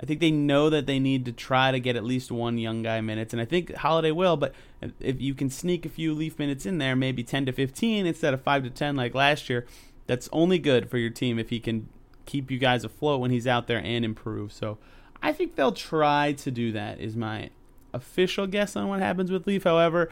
I 0.00 0.06
think 0.06 0.18
they 0.18 0.32
know 0.32 0.70
that 0.70 0.86
they 0.86 0.98
need 0.98 1.24
to 1.26 1.32
try 1.32 1.70
to 1.70 1.78
get 1.78 1.94
at 1.94 2.04
least 2.04 2.32
one 2.32 2.58
young 2.58 2.82
guy 2.82 3.00
minutes, 3.00 3.32
and 3.32 3.40
I 3.40 3.44
think 3.44 3.74
Holiday 3.76 4.10
will. 4.10 4.36
But 4.36 4.52
if 4.98 5.20
you 5.20 5.34
can 5.34 5.48
sneak 5.50 5.86
a 5.86 5.88
few 5.88 6.12
Leaf 6.12 6.36
minutes 6.36 6.66
in 6.66 6.78
there, 6.78 6.96
maybe 6.96 7.22
ten 7.22 7.46
to 7.46 7.52
fifteen 7.52 8.04
instead 8.04 8.34
of 8.34 8.42
five 8.42 8.64
to 8.64 8.70
ten 8.70 8.96
like 8.96 9.14
last 9.14 9.48
year, 9.48 9.66
that's 10.06 10.28
only 10.32 10.58
good 10.58 10.90
for 10.90 10.98
your 10.98 11.10
team 11.10 11.38
if 11.38 11.50
he 11.50 11.60
can 11.60 11.88
keep 12.26 12.50
you 12.50 12.58
guys 12.58 12.84
afloat 12.84 13.20
when 13.20 13.30
he's 13.30 13.46
out 13.46 13.68
there 13.68 13.78
and 13.78 14.04
improve. 14.04 14.52
So 14.52 14.78
I 15.22 15.32
think 15.32 15.54
they'll 15.54 15.72
try 15.72 16.32
to 16.32 16.50
do 16.50 16.72
that. 16.72 17.00
Is 17.00 17.14
my 17.16 17.50
official 17.92 18.48
guess 18.48 18.74
on 18.74 18.88
what 18.88 18.98
happens 18.98 19.30
with 19.30 19.46
Leaf. 19.46 19.62
However, 19.62 20.10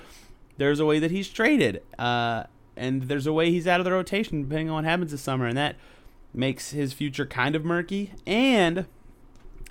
there's 0.59 0.81
a 0.81 0.87
way 0.87 0.99
that 0.99 1.11
he's 1.11 1.29
traded, 1.29 1.83
uh, 1.99 2.45
and 2.77 3.03
there's 3.03 3.27
a 3.27 3.33
way 3.33 3.51
he's 3.51 3.67
out 3.67 3.81
of 3.81 3.85
the 3.85 3.93
rotation 3.93 4.43
depending 4.43 4.69
on 4.69 4.77
what 4.77 4.85
happens 4.85 5.11
this 5.11 5.21
summer, 5.21 5.47
and 5.47 5.57
that 5.57 5.77
makes 6.35 6.71
his 6.71 6.93
future 6.93 7.27
kind 7.27 7.55
of 7.55 7.65
murky. 7.65 8.12
And 8.27 8.87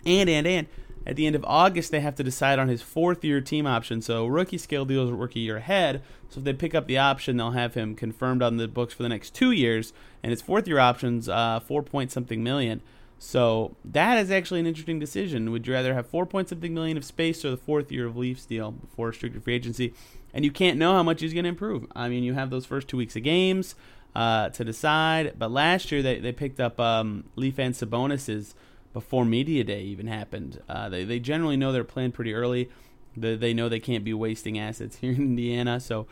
and 0.06 0.30
and 0.30 0.48
and 0.48 0.67
at 1.06 1.15
the 1.15 1.26
end 1.26 1.36
of 1.36 1.44
August, 1.46 1.91
they 1.91 2.00
have 2.00 2.15
to 2.15 2.24
decide 2.24 2.60
on 2.60 2.67
his 2.67 2.82
fourth 2.82 3.24
year 3.24 3.41
team 3.41 3.65
option. 3.65 4.02
So 4.02 4.28
rookie 4.28 4.58
scale 4.58 4.86
deals 4.86 5.10
rookie 5.12 5.39
year 5.39 5.58
ahead. 5.58 6.04
So 6.30 6.39
if 6.39 6.46
they 6.46 6.54
pick 6.54 6.76
up 6.76 6.88
the 6.88 6.98
option, 6.98 7.38
they'll 7.38 7.52
have 7.52 7.74
him 7.74 7.96
confirmed 7.96 8.41
on 8.44 8.58
the 8.58 8.67
books 8.67 8.94
for 8.94 9.04
the 9.04 9.10
next 9.10 9.34
two 9.34 9.52
years, 9.52 9.94
and 10.24 10.30
his 10.32 10.41
fourth 10.41 10.67
year 10.67 10.80
option's 10.80 11.28
uh, 11.28 11.60
four 11.60 11.82
point 11.82 12.12
something 12.12 12.44
million. 12.44 12.82
So 13.17 13.76
that 13.86 14.17
is 14.17 14.32
actually 14.32 14.62
an 14.62 14.65
interesting 14.65 14.98
decision. 14.98 15.52
Would 15.52 15.67
you 15.67 15.74
rather 15.74 15.94
have 15.94 16.08
four 16.08 16.26
point 16.26 16.50
something 16.50 16.74
million 16.74 16.98
of 16.98 17.06
space 17.06 17.44
or 17.46 17.52
the 17.52 17.58
fourth 17.58 17.91
year 17.91 18.08
of 18.08 18.17
Leafs 18.17 18.46
deal 18.46 18.72
before 18.72 19.10
restricted 19.10 19.44
free 19.44 19.56
agency? 19.56 19.94
And 20.34 20.46
you 20.46 20.52
can't 20.52 20.78
know 20.78 20.94
how 20.94 21.04
much 21.04 21.22
he's 21.22 21.34
going 21.34 21.44
to 21.44 21.50
improve. 21.50 21.88
I 21.96 22.08
mean, 22.08 22.24
you 22.24 22.34
have 22.34 22.50
those 22.50 22.65
first 22.65 22.88
two 22.88 22.98
weeks 22.98 23.15
of 23.15 23.24
games 23.24 23.76
uh, 24.15 24.50
to 24.50 24.63
decide. 24.63 25.34
But 25.38 25.52
last 25.52 25.91
year 25.91 26.02
they, 26.02 26.20
they 26.20 26.32
picked 26.32 26.60
up 26.60 26.80
um, 26.80 27.26
Leaf 27.36 27.60
and 27.60 27.76
Sabonis's 27.76 28.56
before 28.94 29.26
media 29.26 29.63
day 29.63 29.82
even 29.84 30.08
happened. 30.08 30.62
Uh, 30.67 30.89
they 30.89 31.04
they 31.06 31.20
generally 31.20 31.58
know 31.58 31.72
they're 31.72 31.84
pretty 31.84 32.34
early. 32.34 32.70
They, 33.15 33.36
they 33.36 33.54
know 33.54 33.70
they 33.70 33.80
can't 33.80 34.04
be 34.04 34.13
wasting 34.13 34.60
assets 34.60 34.98
here 35.02 35.12
in 35.12 35.17
Indiana. 35.17 35.80
So 35.80 36.08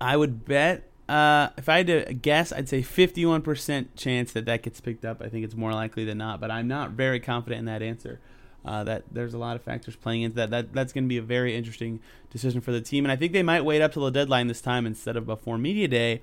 I 0.00 0.16
would 0.16 0.44
bet 0.44 0.88
uh, 1.08 1.50
if 1.56 1.68
I 1.68 1.78
had 1.78 1.86
to 1.88 2.14
guess, 2.14 2.52
I'd 2.52 2.68
say 2.68 2.80
51% 2.80 3.88
chance 3.96 4.32
that 4.32 4.46
that 4.46 4.62
gets 4.62 4.80
picked 4.80 5.04
up. 5.04 5.20
I 5.20 5.28
think 5.28 5.44
it's 5.44 5.54
more 5.54 5.72
likely 5.72 6.04
than 6.04 6.18
not, 6.18 6.40
but 6.40 6.50
I'm 6.50 6.68
not 6.68 6.92
very 6.92 7.20
confident 7.20 7.58
in 7.58 7.64
that 7.66 7.82
answer. 7.82 8.20
Uh, 8.64 8.84
that 8.84 9.02
there's 9.10 9.34
a 9.34 9.38
lot 9.38 9.56
of 9.56 9.62
factors 9.62 9.96
playing 9.96 10.22
into 10.22 10.36
that. 10.36 10.50
That 10.50 10.72
that's 10.72 10.92
going 10.92 11.04
to 11.04 11.08
be 11.08 11.18
a 11.18 11.22
very 11.22 11.56
interesting 11.56 11.98
decision 12.30 12.60
for 12.60 12.70
the 12.70 12.80
team, 12.80 13.04
and 13.04 13.10
I 13.10 13.16
think 13.16 13.32
they 13.32 13.42
might 13.42 13.64
wait 13.64 13.82
up 13.82 13.92
till 13.92 14.04
the 14.04 14.10
deadline 14.10 14.46
this 14.46 14.60
time 14.60 14.86
instead 14.86 15.16
of 15.16 15.26
before 15.26 15.58
media 15.58 15.88
day, 15.88 16.20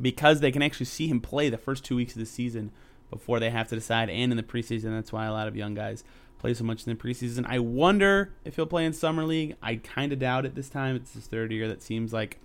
because 0.00 0.40
they 0.40 0.52
can 0.52 0.62
actually 0.62 0.86
see 0.86 1.08
him 1.08 1.20
play 1.20 1.48
the 1.48 1.58
first 1.58 1.84
two 1.84 1.96
weeks 1.96 2.12
of 2.12 2.20
the 2.20 2.26
season 2.26 2.70
before 3.10 3.40
they 3.40 3.50
have 3.50 3.68
to 3.68 3.74
decide, 3.74 4.08
and 4.08 4.32
in 4.32 4.36
the 4.36 4.42
preseason. 4.42 4.94
That's 4.94 5.12
why 5.12 5.26
a 5.26 5.32
lot 5.32 5.48
of 5.48 5.56
young 5.56 5.74
guys 5.74 6.04
play 6.38 6.54
so 6.54 6.62
much 6.62 6.86
in 6.86 6.96
the 6.96 7.02
preseason. 7.02 7.44
I 7.48 7.58
wonder 7.58 8.32
if 8.44 8.56
he'll 8.56 8.66
play 8.66 8.84
in 8.84 8.92
summer 8.92 9.24
league. 9.24 9.56
I 9.62 9.76
kind 9.76 10.12
of 10.12 10.18
doubt 10.18 10.44
it 10.46 10.54
this 10.54 10.68
time. 10.68 10.94
It's 10.94 11.14
his 11.14 11.26
third 11.26 11.50
year. 11.50 11.66
That 11.66 11.82
seems 11.82 12.12
like 12.12 12.38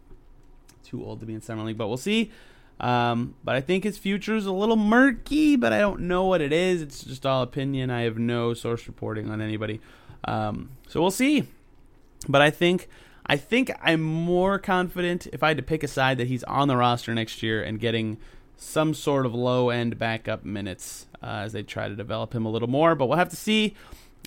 too 0.83 1.03
old 1.03 1.19
to 1.19 1.25
be 1.25 1.33
in 1.33 1.41
summer 1.41 1.63
league, 1.63 1.77
but 1.77 1.87
we'll 1.87 1.97
see. 1.97 2.31
Um, 2.79 3.35
but 3.43 3.55
I 3.55 3.61
think 3.61 3.83
his 3.83 3.97
future 3.97 4.35
is 4.35 4.45
a 4.45 4.51
little 4.53 4.77
murky, 4.77 5.55
but 5.55 5.73
I 5.73 5.79
don't 5.79 6.01
know 6.01 6.25
what 6.25 6.41
it 6.41 6.53
is. 6.53 6.81
It's 6.81 7.03
just 7.03 7.25
all 7.25 7.41
opinion. 7.41 7.89
I 7.89 8.01
have 8.01 8.17
no 8.17 8.53
source 8.53 8.87
reporting 8.87 9.29
on 9.29 9.41
anybody. 9.41 9.81
Um, 10.23 10.69
so 10.87 11.01
we'll 11.01 11.11
see. 11.11 11.47
But 12.27 12.41
I 12.41 12.49
think 12.49 12.87
I 13.25 13.37
think 13.37 13.71
I'm 13.81 14.01
more 14.01 14.57
confident 14.57 15.27
if 15.31 15.43
I 15.43 15.49
had 15.49 15.57
to 15.57 15.63
pick 15.63 15.83
a 15.83 15.87
side 15.87 16.17
that 16.17 16.27
he's 16.27 16.43
on 16.45 16.67
the 16.67 16.75
roster 16.75 17.13
next 17.13 17.43
year 17.43 17.61
and 17.61 17.79
getting 17.79 18.17
some 18.57 18.93
sort 18.93 19.25
of 19.25 19.33
low 19.33 19.69
end 19.69 19.97
backup 19.97 20.43
minutes 20.43 21.05
uh, 21.21 21.43
as 21.43 21.53
they 21.53 21.63
try 21.63 21.87
to 21.87 21.95
develop 21.95 22.33
him 22.33 22.45
a 22.45 22.49
little 22.49 22.67
more. 22.67 22.95
But 22.95 23.07
we'll 23.07 23.17
have 23.17 23.29
to 23.29 23.35
see. 23.35 23.75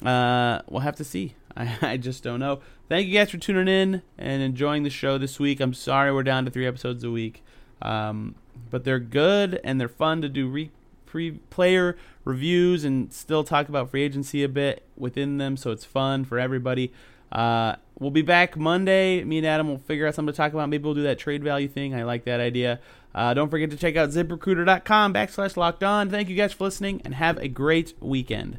Uh, 0.04 0.60
we'll 0.68 0.80
have 0.80 0.96
to 0.96 1.04
see. 1.04 1.34
I, 1.56 1.76
I 1.82 1.96
just 1.96 2.22
don't 2.22 2.40
know. 2.40 2.60
Thank 2.88 3.08
you 3.08 3.14
guys 3.14 3.30
for 3.30 3.38
tuning 3.38 3.68
in 3.68 4.02
and 4.18 4.42
enjoying 4.42 4.82
the 4.84 4.90
show 4.90 5.18
this 5.18 5.40
week. 5.40 5.60
I'm 5.60 5.74
sorry 5.74 6.12
we're 6.12 6.22
down 6.22 6.44
to 6.44 6.50
three 6.50 6.66
episodes 6.66 7.04
a 7.04 7.10
week, 7.10 7.42
um, 7.80 8.34
but 8.70 8.84
they're 8.84 8.98
good 8.98 9.60
and 9.64 9.80
they're 9.80 9.88
fun 9.88 10.22
to 10.22 10.28
do 10.28 10.48
re- 10.48 10.70
pre 11.06 11.32
player 11.32 11.96
reviews 12.24 12.84
and 12.84 13.12
still 13.12 13.44
talk 13.44 13.68
about 13.68 13.90
free 13.90 14.02
agency 14.02 14.42
a 14.42 14.48
bit 14.48 14.82
within 14.96 15.38
them. 15.38 15.56
So 15.56 15.70
it's 15.70 15.84
fun 15.84 16.24
for 16.24 16.38
everybody. 16.38 16.92
Uh, 17.30 17.76
we'll 17.98 18.10
be 18.10 18.22
back 18.22 18.56
Monday. 18.56 19.24
Me 19.24 19.38
and 19.38 19.46
Adam 19.46 19.68
will 19.68 19.78
figure 19.78 20.06
out 20.06 20.14
something 20.14 20.32
to 20.32 20.36
talk 20.36 20.52
about. 20.52 20.68
Maybe 20.68 20.84
we'll 20.84 20.94
do 20.94 21.02
that 21.02 21.18
trade 21.18 21.42
value 21.42 21.68
thing. 21.68 21.94
I 21.94 22.04
like 22.04 22.24
that 22.24 22.40
idea. 22.40 22.80
Uh, 23.14 23.34
don't 23.34 23.50
forget 23.50 23.70
to 23.70 23.76
check 23.76 23.96
out 23.96 24.10
ziprecruiter.com 24.10 25.14
backslash 25.14 25.56
locked 25.56 25.82
on. 25.82 26.10
Thank 26.10 26.28
you 26.28 26.36
guys 26.36 26.52
for 26.52 26.64
listening 26.64 27.02
and 27.04 27.14
have 27.14 27.38
a 27.38 27.48
great 27.48 27.94
weekend. 28.00 28.58